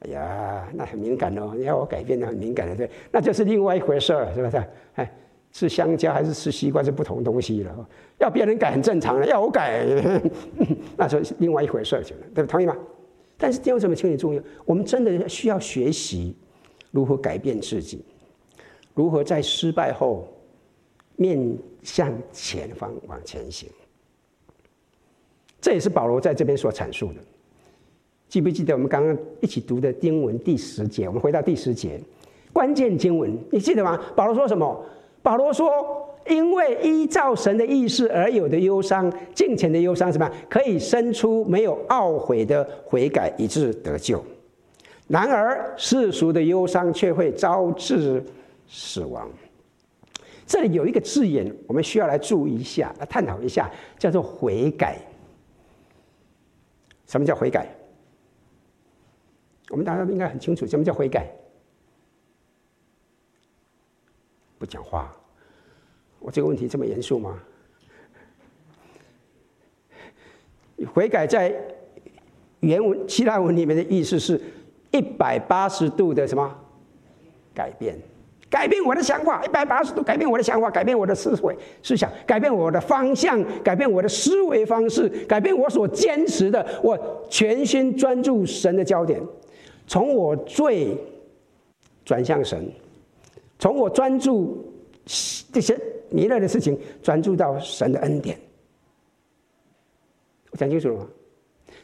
[0.01, 1.53] 哎呀，那很敏感哦。
[1.55, 4.65] 你要我改变，那很敏感的，对，那就是另外一回事儿，是不是？
[4.95, 5.13] 哎。
[5.53, 7.89] 吃香蕉还是吃西瓜是不同东西了。
[8.19, 9.85] 要别人改很正常的，要我改，
[10.97, 12.51] 那是另外一回事情了，对不？
[12.51, 12.77] 同意吗？
[13.37, 16.35] 但是第二什么请你注意，我们真的需要学习
[16.91, 18.05] 如何改变自己，
[18.95, 20.27] 如何在失败后
[21.17, 23.69] 面向前方往前行。
[25.61, 27.21] 这也是保罗在这边所阐述的。
[28.29, 31.07] 记不记得我们刚刚一起读的经文第十节？
[31.07, 32.01] 我们回到第十节，
[32.53, 34.01] 关键经文，你记得吗？
[34.17, 34.85] 保罗说什么？
[35.23, 35.71] 保罗说
[36.29, 44.23] ：“因为依照神的意思而有的忧伤，敬虔的忧伤，什么可以生出没有懊悔的悔改，以致得救。
[45.07, 48.25] 然而世俗的忧伤却会招致
[48.69, 49.31] 死亡。”
[50.45, 54.99] 这里有一个字眼，我们需要来注意一下，来探讨一下，叫做悔改。
[57.07, 57.69] 什么叫悔改？
[59.71, 61.31] 我们大家应该很清楚，什么叫悔改？
[64.63, 65.13] 不讲话，
[66.21, 67.37] 我这个问题这么严肃吗？
[70.95, 71.53] 悔改在
[72.61, 74.41] 原文希腊文里面的意思是
[74.93, 76.57] 一百八十度的什么
[77.53, 77.99] 改变？
[78.49, 89.21] 改变我的想法，一百八十度改变我的想法，改变我的思维思想，改变我的方向，改变我的思维方式，改变我所坚持的，我全心专注神的焦点，
[89.89, 90.97] 从我最
[92.05, 92.73] 转向神。
[93.63, 94.61] 从我专注
[95.53, 95.79] 这些
[96.11, 98.37] 糜烂的事情，专注到神的恩典。
[100.51, 101.07] 我讲清楚了吗？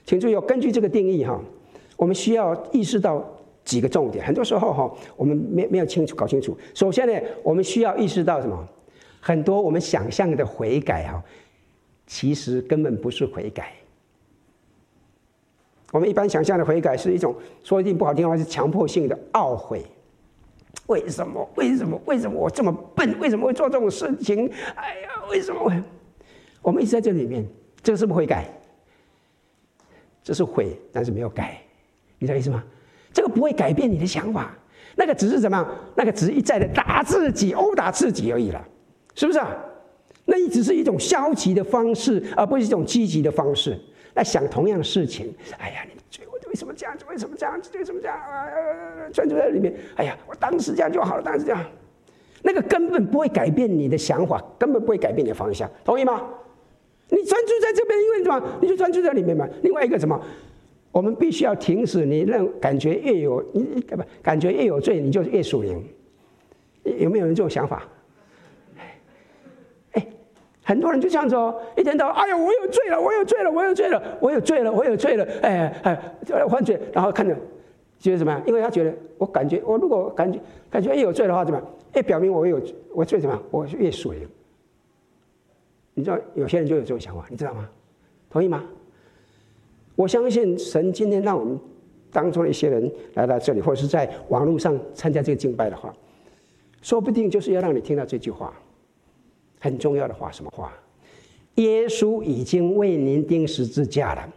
[0.04, 1.40] 请注意，根据这个定义哈，
[1.96, 3.24] 我们需要意识到
[3.64, 4.26] 几个重点。
[4.26, 6.58] 很多时候哈，我们没没有清楚搞清楚。
[6.74, 7.14] 首先呢，
[7.44, 8.68] 我们需要意识到什么？
[9.20, 11.22] 很多我们想象的悔改哈，
[12.08, 13.72] 其实根本不是悔改。
[15.92, 19.80] 我们一般想象的悔改是一种说一句不好听的话，是强迫性的懊悔。
[20.88, 21.48] 为什么？
[21.54, 22.00] 为什么？
[22.04, 23.18] 为什么我这么笨？
[23.18, 24.50] 为什么会做这种事情？
[24.74, 25.72] 哎呀，为什么？
[26.62, 27.46] 我们一直在这里面，
[27.82, 28.46] 这个是不会改，
[30.22, 31.60] 这是悔，但是没有改，
[32.18, 32.64] 你知道意思吗？
[33.12, 34.56] 这个不会改变你的想法，
[34.96, 35.78] 那个只是怎么样？
[35.94, 38.66] 那个只是一再的打自己、殴打自己而已了，
[39.14, 39.54] 是不是啊？
[40.24, 43.78] 那你只是一种消极的方式，而不是一种积极的方式
[44.14, 45.34] 来想同样的事情。
[45.58, 45.97] 哎呀，你。
[46.58, 47.04] 什么这样子？
[47.08, 47.70] 为什么这样子？
[47.78, 48.16] 为什么这样？
[48.18, 48.46] 啊，
[49.12, 49.72] 专注在里面。
[49.94, 51.64] 哎呀，我当时这样就好了，当时这样，
[52.42, 56.20] 那个根本不会改变你的想法，根本不会改变你的方向，同意吗？
[57.10, 58.42] 你专注在这边，因为什么？
[58.60, 59.48] 你就专注在里面嘛。
[59.62, 60.20] 另外一个什么？
[60.90, 62.04] 我们必须要停止。
[62.04, 65.82] 你认感觉越有你不感觉越有罪，你就越属灵。
[66.82, 67.86] 有没有人这种想法？
[70.68, 76.12] 很多人就这样子哦，一天到晚，哎呀，我有罪了，我有罪了，我有罪了，我有罪了，我有罪了，哎哎，
[76.46, 77.34] 犯罪，然后看着
[77.98, 78.42] 觉得怎么样？
[78.46, 81.66] 因为他觉得，我感觉，我如果感觉感觉越有罪的话，怎么样？
[81.94, 82.60] 越表明我有
[82.92, 83.42] 我罪怎么？
[83.50, 84.28] 我越水。
[85.94, 87.66] 你知道有些人就有这种想法，你知道吗？
[88.28, 88.62] 同意吗？
[89.96, 91.58] 我相信神今天让我们
[92.12, 95.94] 当中的一些人来到这里，或者是在网络上参加这个敬拜的话，
[96.82, 98.52] 说不定就是要让你听到这句话。
[99.58, 100.72] 很重要的话，什么话？
[101.56, 104.28] 耶稣已经为您钉十字架了，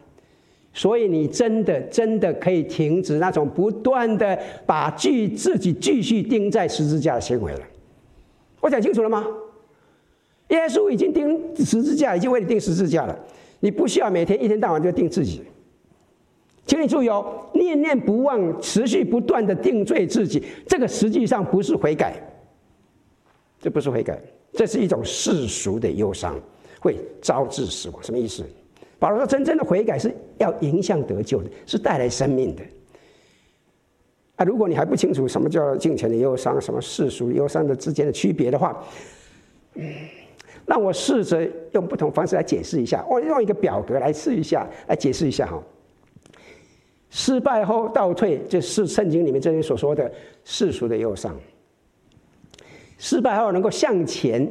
[0.73, 7.60] 所以你真的真的可以停止那种不断的把继自己继续钉在十字架的行为了。
[8.60, 9.27] 我讲清楚了吗？
[10.49, 13.17] 耶稣已经钉十字架，已经为你钉十字架了，
[13.60, 15.41] 你不需要每天一天到晚就钉自己。
[16.65, 22.15] 请你注意哦，念念不忘，持续不断的定罪自己，这个实际上不是悔改，
[23.60, 24.21] 这不是悔改，
[24.53, 26.39] 这是一种世俗的忧伤，
[26.79, 28.03] 会招致死亡。
[28.03, 28.43] 什么意思？
[28.99, 32.61] 保罗说，真正的悔改是要迎向得救的，是带来生命的。
[34.35, 38.83] 啊，如果你还不清楚什么叫金钱的忧伤，什么世俗忧伤的之间的区别的话，
[40.65, 43.03] 那，我试着用不同方式来解释一下。
[43.09, 45.61] 我用一个表格来试一下，来解释一下哈。
[47.09, 50.11] 失败后倒退，就是圣经里面这里所说的
[50.45, 51.35] 世俗的忧伤。
[53.01, 54.47] 失败后能够向前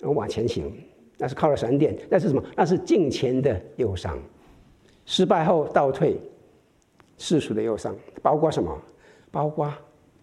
[0.00, 0.72] 往前行，
[1.18, 2.42] 那是靠了神殿，那是什么？
[2.56, 4.18] 那是敬虔的忧伤。
[5.04, 6.18] 失败后倒退。
[7.18, 8.74] 世俗的忧伤包括什么？
[9.30, 9.70] 包括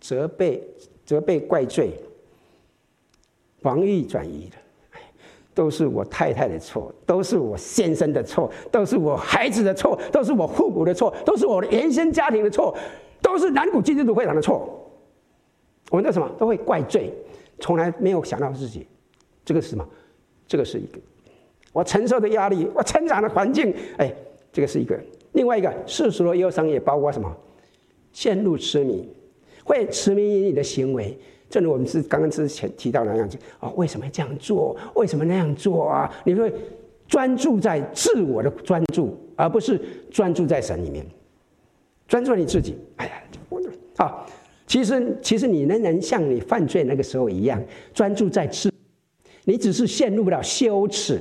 [0.02, 0.62] 责备、
[1.06, 1.92] 责备、怪罪、
[3.62, 4.58] 防御、转移的，
[5.54, 12.76] 都是我太太的错，都是我先生的错，都是我孩子的错，都是我父母的错，都是我的原生家庭的错，
[13.22, 14.89] 都是南谷基督徒会堂的错。
[15.90, 17.14] 我们的什么都会怪罪，
[17.60, 18.86] 从来没有想到自己。
[19.44, 19.88] 这个是什么？
[20.48, 21.00] 这个是一个
[21.72, 23.74] 我承受的压力，我成长的环境。
[23.98, 24.14] 哎，
[24.52, 25.00] 这个是一个。
[25.34, 27.36] 另外一个世俗的忧伤也包括什么？
[28.12, 29.08] 陷入痴迷，
[29.64, 31.16] 会痴迷于你的行为，
[31.48, 34.76] 正如我们是刚刚之前提到的那样子啊，为什么这样做？
[34.96, 36.12] 为什么那样做啊？
[36.26, 36.52] 你会
[37.08, 41.06] 专注在自我的专注，而不是专注在神里面，
[42.08, 42.76] 专注你自己。
[42.96, 43.62] 哎呀，我
[43.96, 44.26] 好，
[44.70, 47.60] 其实其实你仍然像你犯罪那个时候一样，
[47.92, 48.72] 专注在自，
[49.46, 51.20] 你只是陷入不了羞耻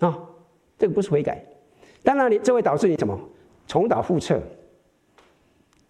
[0.00, 0.28] 啊，
[0.78, 1.42] 这个不是悔改。
[2.02, 3.18] 当然，你这会导致你什么？
[3.66, 4.38] 重蹈覆辙，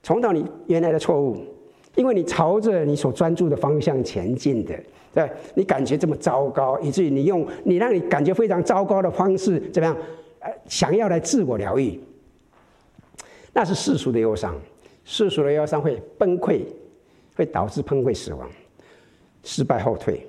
[0.05, 1.37] 重蹈你原来的错误，
[1.96, 4.79] 因为你朝着你所专注的方向前进的，
[5.12, 9.96] 对，你感觉这么糟糕，以至于你用你让你感觉非常糟糕的方式，怎么样？
[10.38, 11.98] 呃，想要来自我疗愈，
[13.53, 14.57] 那是世俗的忧伤，
[15.05, 16.62] 世俗的忧伤会崩溃，
[17.37, 18.51] 会导致崩溃死亡，
[19.43, 20.27] 失败后退。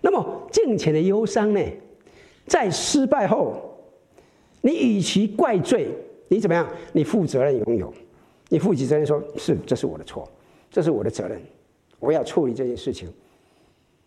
[0.00, 1.60] 那么金钱的忧伤呢？
[2.46, 3.70] 在失败后。
[4.66, 5.88] 你与其怪罪，
[6.28, 6.66] 你怎么样？
[6.90, 7.92] 你负责任拥有，
[8.48, 10.26] 你负起责任说，是这是我的错，
[10.70, 11.38] 这是我的责任，
[12.00, 13.06] 我要处理这件事情。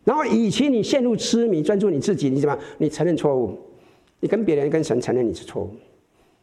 [0.04, 2.58] 然后，与其你陷入痴迷，专注你自己，你怎么？
[2.80, 3.56] 你承认错误，
[4.20, 5.70] 你跟别人跟神承认你是错误。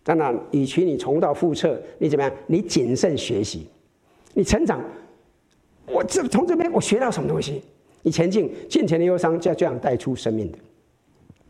[0.05, 2.31] 当然，与其你重蹈覆辙，你怎么样？
[2.47, 3.67] 你谨慎学习，
[4.35, 4.79] 你成长。
[5.87, 7.63] 我这从这边我学到什么东西？
[8.03, 10.59] 你前进，进前的忧伤就要这样带出生命的。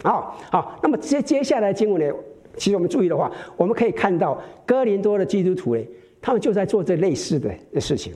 [0.05, 2.15] 好，好，那么接接下来经文呢？
[2.57, 5.83] 其实我们注意的话，我们可以看到哥林多的基督徒呢，
[6.23, 8.13] 他们就在做这类似的的事情。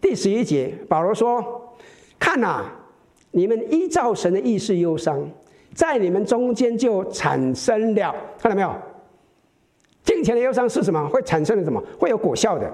[0.00, 1.74] 第十一节，保罗说
[2.16, 2.64] ：“看呐，
[3.32, 5.28] 你们依照神的意思忧伤，
[5.74, 8.72] 在你们中间就产生了，看到没有？
[10.08, 11.06] 金钱的忧伤是什么？
[11.10, 11.78] 会产生了什么？
[11.98, 12.66] 会有果效的，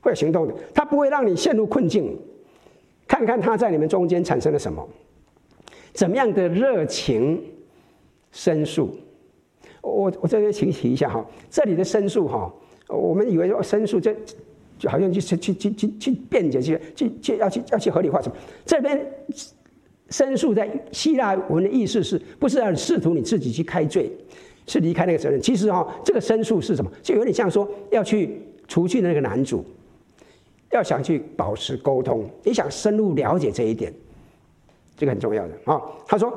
[0.00, 0.54] 会有行动的。
[0.72, 2.18] 它不会让你陷入困境。
[3.06, 4.88] 看看它在你们中间产生了什么？
[5.92, 7.38] 怎么样的热情
[8.32, 8.96] 申诉？”
[9.82, 12.50] 我我这边请提一下哈，这里的申诉哈，
[12.88, 14.16] 我们以为说申诉这
[14.78, 18.34] 就好像去去去去去辩解去去去要去要去合理化什么？
[18.64, 19.06] 这边
[20.08, 24.10] 申诉在希腊文的意思是不是要试图你自己去开罪，
[24.66, 25.40] 是离开那个责任？
[25.40, 26.90] 其实哈，这个申诉是什么？
[27.02, 29.64] 就有点像说要去除去那个男主，
[30.70, 33.92] 要想去保持沟通，你想深入了解这一点，
[34.96, 35.80] 这个很重要的啊。
[36.06, 36.32] 他说。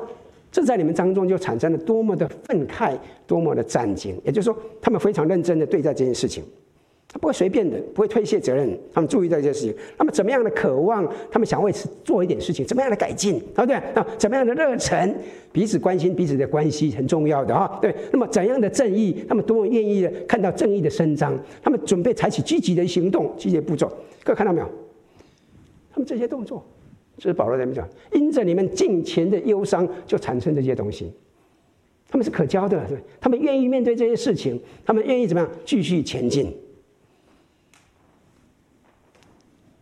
[0.50, 4.18] 这在你们当中就产生了多么的愤慨，多么的震惊。
[4.24, 6.42] 也就是说，他们非常认真的对待这件事情，
[7.10, 8.78] 他不会随便的，不会推卸责任。
[8.92, 13.76] 他们注意到这件事情，那么怎么样的渴望，他们想为此做一点事情，怎么样的改进，对不对？
[13.76, 15.16] 啊，怎么样的热忱，
[15.50, 17.94] 彼此关心彼此的关系很重要的啊，对。
[18.12, 23.90] 那么怎样的正义，他们多么愿意的看到正义的伸张，他们准备采取积极的行动、积极的步骤。
[24.22, 24.68] 各位看到没有？
[25.90, 26.62] 他们这些动作。
[27.16, 31.10] 这是保罗在讲，因着你们近前的忧伤，就产生这些东西。
[32.08, 36.54] 他们是可交的，对他们愿意面对这些事情，他们愿意怎么样继续前进。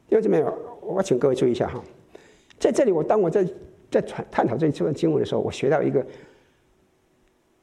[0.09, 0.45] 弟兄姊妹，
[0.81, 1.83] 我请各位注意一下哈，
[2.59, 3.45] 在这里，我当我在
[3.91, 6.05] 在探探讨这这段经文的时候，我学到一个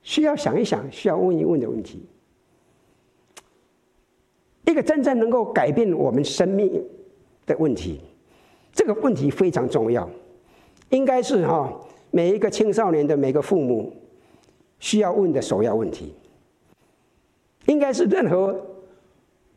[0.01, 2.05] 需要想一想、需要问一问的问题：
[4.65, 6.83] 一个真正能够改变我们生命
[7.45, 8.01] 的问题。
[8.73, 10.09] 这个问题非常重要，
[10.89, 11.71] 应该是哈
[12.11, 13.93] 每一个青少年的每个父母
[14.79, 16.13] 需要问的首要问题，
[17.67, 18.59] 应该是任何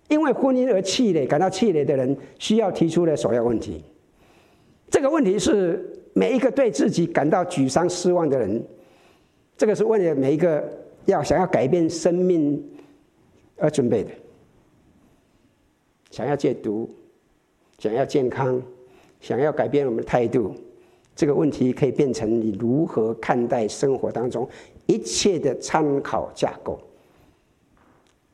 [0.08, 3.82] 因为婚姻而气馁、感到气馁的人需要提出的首要问题。
[4.88, 8.62] 这个问题是每一个对自己感到沮丧、失望的人，
[9.56, 10.62] 这个是为了每一个
[11.06, 12.62] 要想要改变生命
[13.56, 14.10] 而准备的。
[16.10, 16.88] 想要戒毒，
[17.78, 18.62] 想要健康，
[19.20, 20.54] 想要改变我们的态度，
[21.16, 24.48] 这个问题可以变成你如何看待生活当中
[24.86, 26.80] 一切的参考架构，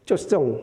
[0.05, 0.55] 就是这种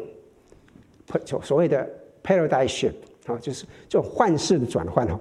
[1.26, 1.88] 就所谓的
[2.24, 2.94] paradigm shift
[3.26, 5.20] 啊，就是这种换式的转换哈。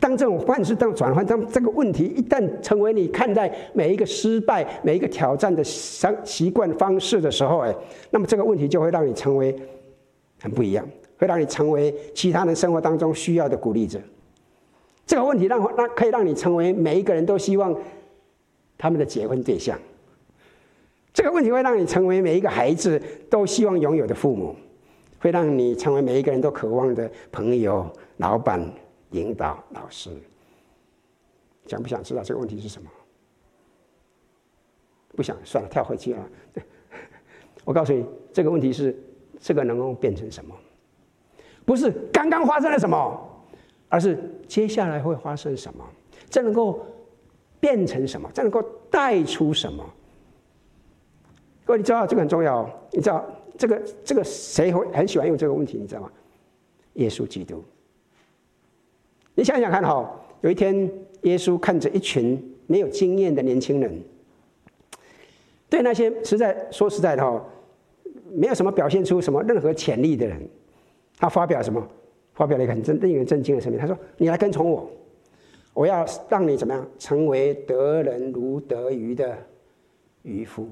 [0.00, 7.74] 当这种换式当转换，当这个问题一旦成为你看待每一个失败、每一个挑战的习习惯方式的时候，哎，
[8.10, 9.54] 那么这个问题就会让你成为
[10.40, 10.86] 很不一样。
[11.16, 14.00] 会让你成为其他人生活当中需要的鼓励者。
[15.06, 17.74] 这个问题让让可以让你成为每一个人都希望
[18.76, 19.78] 他们的结婚对象。
[21.12, 23.00] 这个问题会让你成为每一个孩子
[23.30, 24.56] 都希望拥有的父母，
[25.24, 28.62] 会让你成为每一个人都渴望的朋友、老板、
[29.12, 30.10] 领导、老师。
[31.66, 32.90] 想不想知道这个问题是什么？
[35.16, 36.28] 不想，算了，跳回去了。
[37.64, 38.04] 我告诉你，
[38.34, 38.94] 这个问题是
[39.40, 40.54] 这个能够变成什么？
[41.64, 43.18] 不是刚刚发生了什么，
[43.88, 45.82] 而是接下来会发生什么？
[46.28, 46.84] 这能够
[47.60, 48.30] 变成什么？
[48.34, 49.82] 这能够带出什么？
[51.64, 52.68] 各位，你知道这个很重要。
[52.92, 53.24] 你知道
[53.56, 55.78] 这个这个谁会很喜欢用这个问题？
[55.78, 56.10] 你知道吗？
[56.94, 57.62] 耶稣基督。
[59.34, 60.90] 你想想看哈，有一天
[61.22, 64.00] 耶稣看着一群没有经验的年轻人，
[65.68, 67.44] 对那些实在说实在的哈，
[68.32, 70.40] 没有什么表现出什么任何潜力的人。
[71.16, 71.86] 他发表什么？
[72.34, 73.80] 发表了一个很震、令人震惊的声明。
[73.80, 74.90] 他说：“你来跟从我，
[75.72, 76.84] 我要让你怎么样？
[76.98, 79.38] 成为得人如得鱼的
[80.22, 80.68] 渔夫。”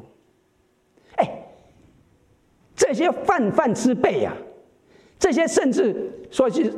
[2.82, 4.36] 这些泛泛之辈啊，
[5.16, 6.72] 这些甚至说是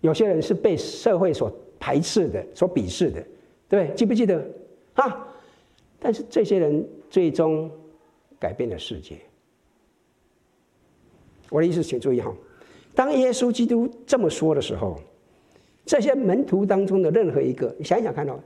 [0.00, 1.48] 有些人是被社会所
[1.78, 3.24] 排斥的、所鄙视的，
[3.68, 3.94] 对不对？
[3.94, 4.44] 记不记得
[4.94, 5.28] 啊？
[6.00, 7.70] 但是这些人最终
[8.40, 9.16] 改变了世界。
[11.50, 12.34] 我的意思，请注意哈。
[12.92, 14.98] 当耶稣基督这么说的时候，
[15.86, 18.40] 这些门徒当中的任何一个，你想想看到，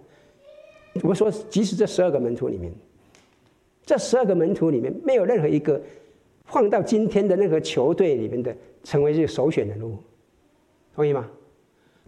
[1.03, 2.71] 我们说，即使这十二个门徒里面，
[3.87, 5.81] 这十二个门徒里面没有任何一个
[6.49, 9.97] 放到今天的那个球队里面的成为这个首选人物，
[10.95, 11.25] 同意吗？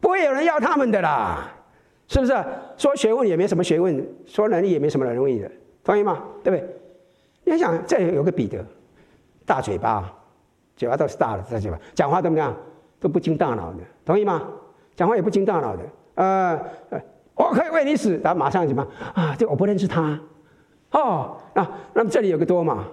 [0.00, 1.48] 不会有人要他们的啦，
[2.08, 2.34] 是不是？
[2.76, 5.50] 说学问也没什么学问，说能力也没什么能力的，
[5.84, 6.24] 同意吗？
[6.42, 6.76] 对不对？
[7.44, 8.64] 你想，这里有个彼得，
[9.46, 10.12] 大嘴巴。
[10.76, 12.56] 嘴巴都是大的，这嘴巴讲话怎么样？
[12.98, 14.48] 都不经大脑的，同意吗？
[14.96, 15.82] 讲话也不经大脑的。
[16.14, 16.58] 呃，
[17.34, 19.36] 我可以为你死，然后马上什么啊？
[19.38, 20.18] 这我不认识他。
[20.92, 22.86] 哦，那那么这里有个多嘛，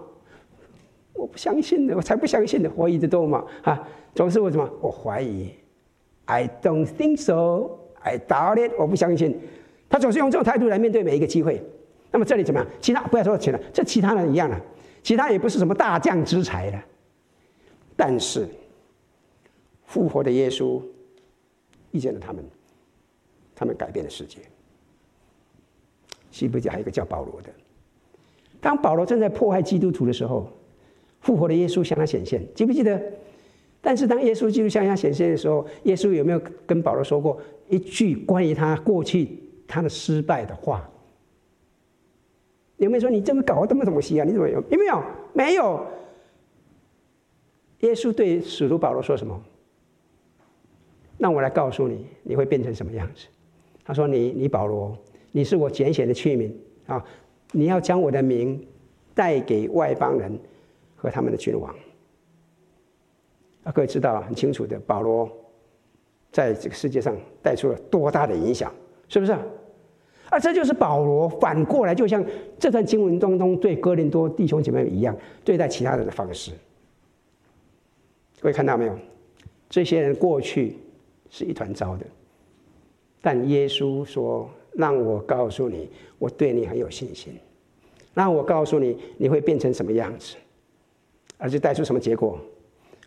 [1.17, 4.69] 我不相信的，我才不相信的，怀疑的多嘛啊，总是为什么？
[4.79, 5.51] 我怀疑
[6.25, 9.37] ，I don't think so, I doubt it，我不相信。
[9.89, 11.63] 他总是用这种态度来面对每一个机会。
[12.11, 12.69] 那么这里怎么样？
[12.79, 14.59] 其他不要说其他，这其他人一样的，
[15.01, 16.79] 其他也不是什么大将之才的。
[17.95, 18.47] 但是，
[19.85, 20.81] 复活的耶稣
[21.91, 22.45] 遇见了他们，
[23.55, 24.39] 他们改变了世界。
[26.29, 27.49] 西不记还有一个叫保罗的，
[28.61, 30.47] 当保罗正在迫害基督徒的时候，
[31.27, 32.97] 复活的耶稣向他显现，记不记得？
[33.81, 40.89] 但是当耶稣基督向他显现的时候，耶稣有没有跟保罗说过一句关于他过去他的失败的话？
[42.77, 44.23] 有没有说你这么搞这么东西啊？
[44.23, 44.63] 你怎么有？
[44.69, 45.03] 有没有？
[45.33, 45.85] 没有。
[47.81, 49.43] 耶稣对使徒保罗说什么？
[51.17, 53.27] 让我来告诉你，你会变成什么样子？
[53.83, 54.97] 他说你：“你你保罗，
[55.33, 56.51] 你是我拣选的器皿
[56.85, 57.03] 啊！
[57.51, 58.65] 你要将我的名
[59.13, 60.39] 带给外邦人
[60.97, 61.73] 和他们的君王。”
[63.63, 65.29] 啊，各位知道很清楚的，保罗
[66.31, 68.69] 在这个世界上带出了多大的影响，
[69.07, 69.31] 是不是？
[70.29, 72.21] 啊，这就是保罗反过来，就像
[72.59, 76.51] 这段经文当中对哥林多弟兄姐妹一样，对待其他人的方式。
[78.41, 78.97] 各位看到没有？
[79.69, 80.77] 这些人过去
[81.29, 82.05] 是一团糟的，
[83.21, 85.89] 但耶稣说：“让我告诉你，
[86.19, 87.33] 我对你很有信心。
[88.13, 90.35] 让我告诉你，你会变成什么样子，
[91.37, 92.39] 而且带出什么结果。”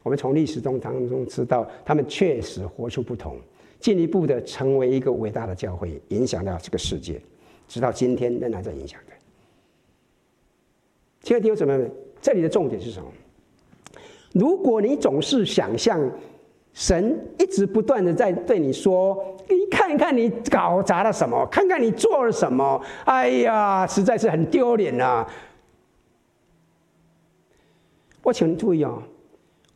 [0.02, 3.36] 我们从历史中当中知道，他们确实活出不同，
[3.78, 7.20] 进一步的成为一个伟大的教会，影响到这个世界，
[7.68, 9.12] 直到今天仍然在影响的。
[11.22, 13.08] 亲爱的弟兄姊妹们，这里的重点是什么？
[14.32, 16.00] 如果你总是想象
[16.72, 25.26] 神一直不断的在对你说：“你看看你搞砸了什么，看看你做了什么，哎呀，实在是很丢脸呐！”
[28.22, 29.02] 我请你注意哦，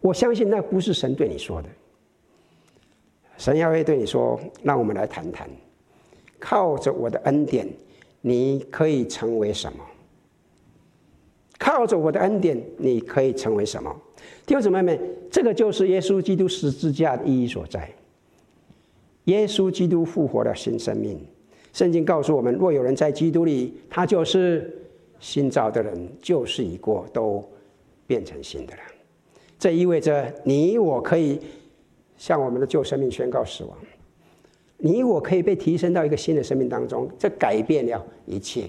[0.01, 1.69] 我相信那不是神对你说的。
[3.37, 5.49] 神要会对你说：“让我们来谈谈，
[6.39, 7.69] 靠着我的恩典，
[8.21, 9.79] 你可以成为什么？
[11.59, 13.95] 靠着我的恩典，你可以成为什么？
[14.47, 14.99] 弟兄姊妹们，
[15.31, 17.91] 这个就是耶稣基督十字架的意义所在。
[19.25, 21.19] 耶稣基督复活的新生命，
[21.73, 24.87] 圣经告诉我们：若有人在基督里，他就是
[25.19, 27.43] 新造的人，旧事已过，都
[28.07, 28.83] 变成新的了。
[29.59, 31.41] 这意味着你我可以
[32.17, 33.77] 向我们的旧生命宣告死亡，
[34.77, 38.69] 你我可以被提升到一个新的生命当中，这改变了一切。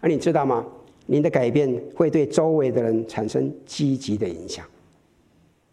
[0.00, 0.66] 而你知道吗？
[1.04, 4.64] 你的改变会对周围的人产生积极的影响，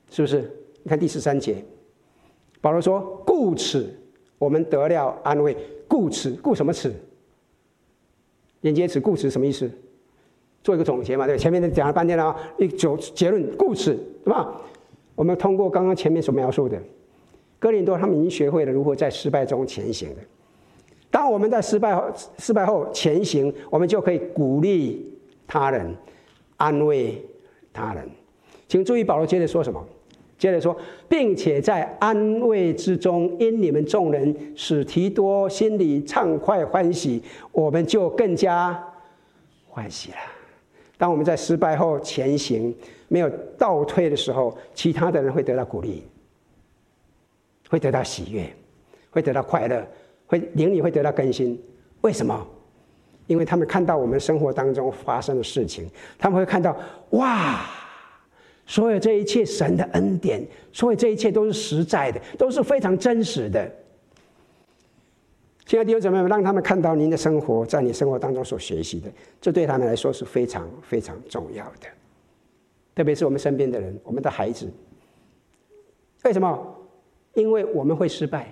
[0.10, 0.52] 是不是？
[0.82, 1.64] 你看第十三节，
[2.60, 3.93] 保罗说：“故此，
[4.38, 5.56] 我们得了安慰。
[5.88, 6.93] 故此，故什么此？
[8.62, 9.70] 连接词，故此什么意思？
[10.70, 14.53] 做一个总结嘛，对，前面讲了半天了，一就结论，故事，对吧？
[15.15, 16.80] 我们通过刚刚前面所描述的，
[17.57, 20.17] 哥林多他们已经学会了如何在失败中前行的。
[21.09, 22.03] 当我们在失败后
[22.38, 25.11] 失败后前行，我们就可以鼓励。”
[25.51, 25.95] 他人
[26.57, 27.20] 安慰
[27.74, 28.07] 他人，
[28.67, 29.84] 请注意保罗接着说什么？
[30.38, 38.80] 接着说，并且在安慰之中，因你们众人使提多心里畅快欢喜，我们就更加
[39.67, 40.17] 欢喜了。
[41.00, 42.76] 当我们在失败后前行，
[43.08, 46.04] 没有倒退的时候，其他的人会得到鼓励，
[47.70, 48.54] 会得到喜悦，
[49.10, 49.88] 会得到快乐，
[50.28, 51.58] 会灵里会得到更新。
[52.02, 52.45] 为什么？
[53.28, 56.76] 因为他们看到我们生活当中发生的事情，他们会看到
[57.12, 57.66] 哇，
[58.66, 63.72] 所有这一切神的恩典，所有这一切都是实在的，都是非常真实的。
[65.70, 69.07] 亲爱的弟兄姊妹们，让他们看到您的生活，在你生活当中所学习的，
[69.39, 71.88] 这对他们来说是非常非常重要的。
[72.95, 74.67] 特别是我们身边的人，我们的孩子，
[76.24, 76.76] 为什么？
[77.36, 78.51] 因为我们会失败，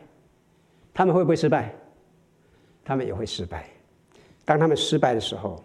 [0.94, 1.74] 他们会不会失败？
[2.86, 3.68] 他们也会失败。
[4.46, 5.60] 当他们失败的时候，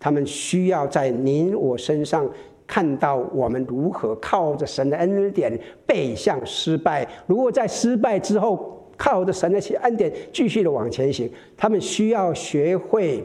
[0.00, 2.28] 他们需要在您我身上
[2.66, 7.08] 看到我们如何靠着神的恩典背向失败。
[7.28, 13.24] 如果在失败之后靠着神的恩典继续的往前行，他们需要学会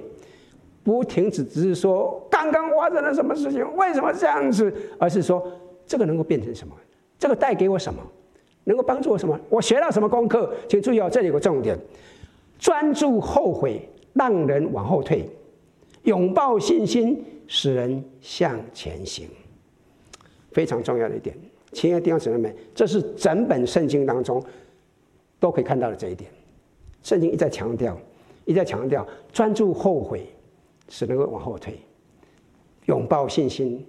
[0.84, 5.45] 不停止，只是说刚刚发生了什么事情，为什么这样子，而是说
[5.86, 6.76] 这个能够变成什么，
[7.17, 7.99] 这个带给我什么，
[8.63, 10.53] 能够帮助我什么，我学到什么功课。
[10.67, 11.78] 请注意哦，这里有个重点：
[12.59, 13.88] 专注后悔。
[14.13, 15.26] 让人往后退，
[16.03, 19.26] 拥抱信心，使人向前行，
[20.51, 21.34] 非常重要的一点。
[21.72, 24.43] 亲爱的弟兄姊妹们，这是整本圣经当中
[25.42, 26.32] 都可以看到的这一点。
[27.04, 27.98] 圣经一再强调，
[28.46, 30.34] 一再强调，专注后悔，
[30.88, 31.74] 使能够往后退；
[32.86, 33.86] 拥抱信心，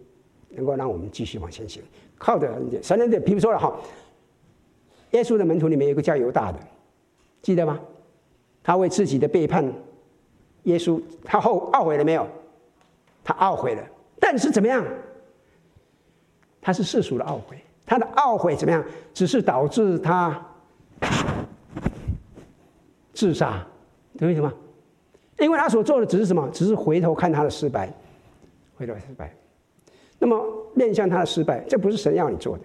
[0.49, 1.83] 能够让我们继续往前行。
[2.19, 3.23] 靠着恩典，神恩典。
[3.23, 3.79] 比如说了哈，
[5.11, 6.59] 耶稣的门徒里面有个叫犹大的，
[7.43, 7.79] 记得吗？
[8.63, 9.71] 他为自己的背叛。
[10.63, 12.27] 耶稣他后懊悔了没有？
[13.23, 13.83] 他懊悔了，
[14.19, 14.85] 但是怎么样？
[16.61, 18.83] 他是世俗的懊悔，他的懊悔怎么样？
[19.13, 20.41] 只是导致他
[23.13, 23.67] 自杀，
[24.19, 24.53] 懂意思吗？
[25.39, 26.49] 因为他所做的只是什么？
[26.53, 27.93] 只是回头看他的失败，
[28.77, 29.35] 回头失败。
[30.19, 30.41] 那么
[30.75, 32.65] 面向他的失败，这不是神要你做的。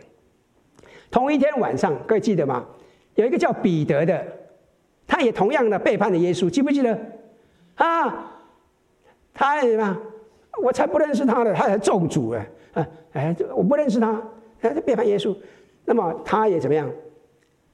[1.10, 2.66] 同一天晚上，各位记得吗？
[3.16, 4.26] 有一个叫彼得的，
[5.08, 7.00] 他也同样的背叛了耶稣，记不记得？
[7.76, 8.32] 啊，
[9.34, 9.98] 他什么？
[10.62, 12.50] 我才不认识他的，他才咒诅哎！
[12.74, 14.22] 啊，哎，我不认识他，
[14.62, 15.36] 他背叛耶稣。
[15.86, 16.88] 那么他也怎么样？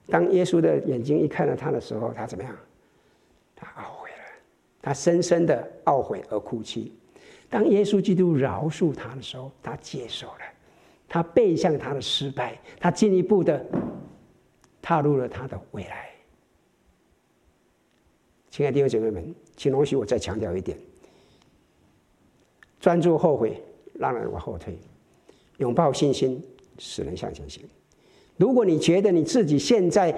[0.07, 2.55] 当耶稣的眼睛一看到他的时候，他怎么样？
[3.55, 4.17] 他懊悔了，
[4.81, 6.93] 他深深的懊悔而哭泣。
[7.49, 10.39] 当耶稣基督饶恕他的时候，他接受了，
[11.07, 13.65] 他背向他的失败，他进一步的
[14.81, 16.09] 踏入了他的未来。
[18.49, 20.77] 亲爱的弟兄姐妹们，请容许我再强调一点：
[22.79, 24.73] 专注后悔，让人往后退；
[25.57, 26.43] 拥抱信心，
[26.77, 27.63] 使人向前行。
[28.37, 30.13] 如果你觉得你自己现在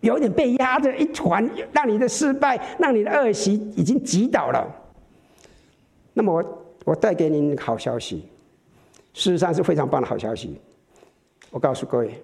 [0.00, 4.66] 有点被压着一团，让你的失败、让你的恶习已经击倒了，
[6.12, 8.28] 那么我我带给您好消息，
[9.14, 10.60] 事实上是非常棒的好消息。
[11.50, 12.22] 我告诉各位，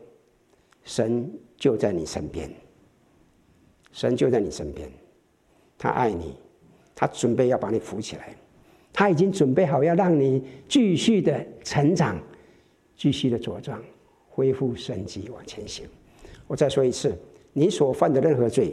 [0.85, 2.51] 神就在你身边。
[3.91, 4.89] 神就在你身边，
[5.77, 6.37] 他爱你，
[6.95, 8.37] 他准备要把你扶起来，
[8.93, 12.17] 他已经准备好要让你继续的成长，
[12.97, 13.83] 继续的茁壮，
[14.39, 15.85] 恢复生机往前行。
[16.47, 17.13] 我再说一次，
[17.53, 18.73] 你所犯的任何罪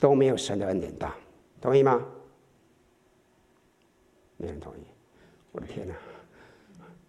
[0.00, 1.14] 都没有神的恩典大，
[1.60, 2.02] 同意吗？
[4.38, 4.78] 没人同意。
[5.52, 5.94] 我的天哪！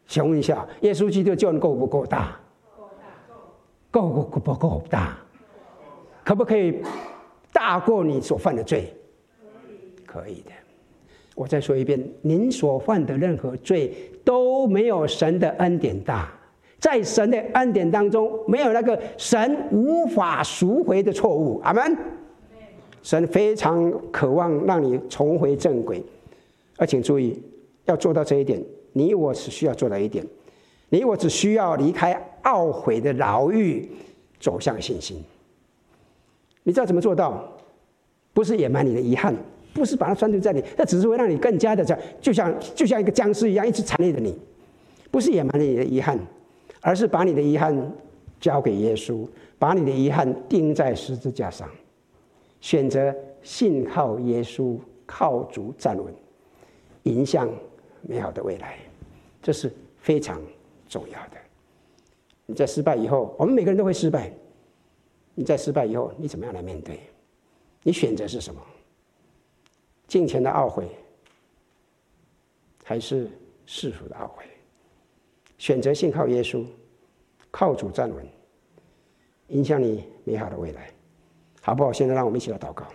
[0.07, 2.37] 想问一下，耶稣基督救恩够不够大？
[3.89, 5.17] 够够够不够大？
[6.25, 6.83] 可不可以
[7.53, 8.93] 大过你所犯的罪？
[10.05, 10.51] 可以的。
[11.33, 16.37] 我再说一遍，您所犯的任何罪都没有神的恩典大。
[16.79, 21.59] 在神的恩典当中，没有那个神无法赎回的错误。
[21.63, 21.97] 阿门。
[23.01, 26.03] 神非常渴望让你重回正轨，
[26.77, 27.41] 而请注意，
[27.85, 28.61] 要做到这一点，
[28.91, 30.25] 你我只需要做到一点，
[30.89, 32.13] 你我只需要离开
[32.43, 33.89] 懊悔的牢狱，
[34.39, 35.23] 走向信心。
[36.63, 37.41] 你知道怎么做到？
[38.33, 39.33] 不是掩埋你的遗憾，
[39.73, 44.37] 不是把它拴住在你，那只是会让你更加的这样，就像就像一个僵尸一样，一直缠累着你。
[45.09, 46.19] 不是掩埋你的遗憾，
[46.81, 47.91] 而是把你的遗憾
[48.39, 49.27] 交给耶稣，
[49.57, 51.69] 把你的遗憾钉在十字架上。
[52.61, 56.13] 选择信靠耶稣，靠主站稳，
[57.03, 57.49] 迎向
[58.01, 58.77] 美好的未来，
[59.41, 60.41] 这是非常
[60.87, 61.37] 重要的。
[62.45, 64.31] 你在失败以后，我们每个人都会失败。
[65.35, 66.99] 你在失败以后，你怎么样来面对？
[67.83, 68.61] 你选择是什么？
[70.05, 70.89] 金钱的懊悔，
[72.83, 73.29] 还是
[73.65, 74.43] 世俗的懊悔？
[75.59, 76.65] 选择信靠耶稣，
[77.51, 78.25] 靠主站稳，
[79.49, 80.89] 影响你美好的未来。
[81.61, 81.93] 好不好？
[81.93, 82.87] 现在让我们一起来祷告。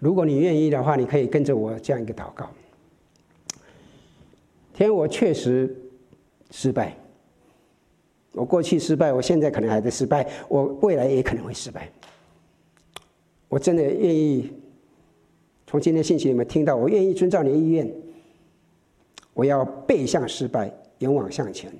[0.00, 2.50] 如果你愿意的话，你可以跟着我这样一个祷告。
[4.72, 5.76] 天，我确实
[6.50, 6.96] 失败。
[8.32, 11.88] 我过去失败，我现在可能还在失败，我未来也可能会失败。
[13.48, 14.50] 我真的愿意
[15.72, 17.90] 从今天信息里面听到，我愿意遵照你的意愿，
[19.32, 21.72] 我要背向失败，勇往向前。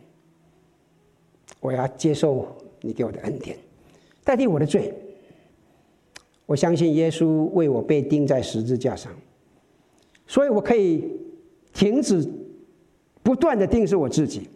[1.61, 3.55] 我要接受你给我的恩典，
[4.25, 4.95] 代替我的罪。
[6.47, 9.13] 我相信耶稣为我被钉在十字架上，
[10.27, 11.05] 所以我可以
[11.75, 12.27] 停止
[13.23, 14.49] 不断的钉死我自己，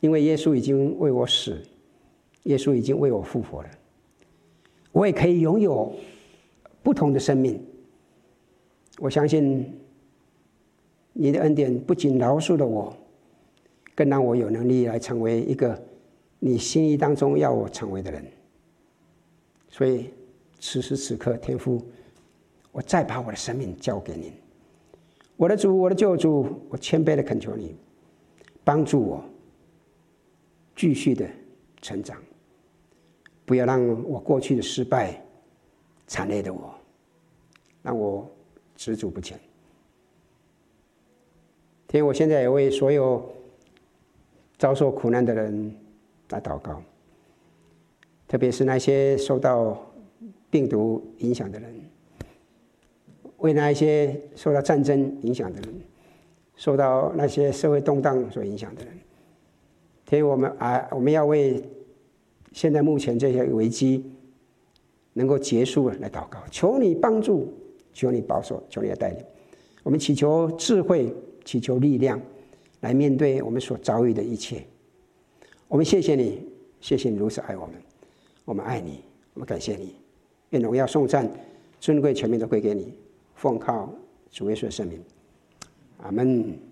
[0.00, 1.56] 因为耶稣已经为我死，
[2.42, 3.68] 耶稣已经为我复活了。
[4.90, 5.94] 我也可以拥有
[6.82, 7.64] 不同的生命。
[8.98, 9.78] 我相信
[11.12, 12.96] 你的恩典不仅饶恕了我。
[13.94, 15.78] 更让我有能力来成为一个
[16.38, 18.24] 你心意当中要我成为的人。
[19.68, 20.08] 所以
[20.58, 21.78] 此时此刻，天父，
[22.72, 24.32] 我再把我的生命交给您，
[25.36, 27.76] 我的主，我的救主，我谦卑的恳求你，
[28.64, 29.22] 帮助我
[30.74, 31.28] 继续的
[31.82, 32.16] 成长，
[33.44, 35.22] 不要让我过去的失败
[36.06, 36.74] 缠累的我，
[37.82, 38.26] 让我
[38.84, 39.38] 止足不前。
[41.88, 43.30] 天，我现在也为所有。
[44.58, 45.74] 遭受苦难的人
[46.28, 46.80] 来祷告，
[48.28, 49.76] 特别是那些受到
[50.50, 51.68] 病毒影响的人，
[53.38, 55.74] 为那一些受到战争影响的人，
[56.54, 58.96] 受到那些社会动荡所影响的人，
[60.06, 61.60] 天，我们啊，我们要为
[62.52, 64.12] 现在目前这些危机
[65.14, 67.52] 能够结束来祷告，求你帮助，
[67.92, 69.24] 求你保守，求你的带领，
[69.82, 71.14] 我们祈求智慧，
[71.44, 72.20] 祈求力量。
[72.80, 74.60] 来面对我们所遭遇的一切，
[75.68, 76.44] 我们谢谢你，
[76.80, 77.76] 谢谢你如此爱我们，
[78.44, 79.94] 我们爱你，我们感谢你，
[80.50, 81.30] 愿荣耀颂赞、
[81.78, 82.92] 尊贵全面都归给你，
[83.36, 83.88] 奉靠
[84.32, 85.00] 主耶稣的圣名，
[85.98, 86.71] 阿门。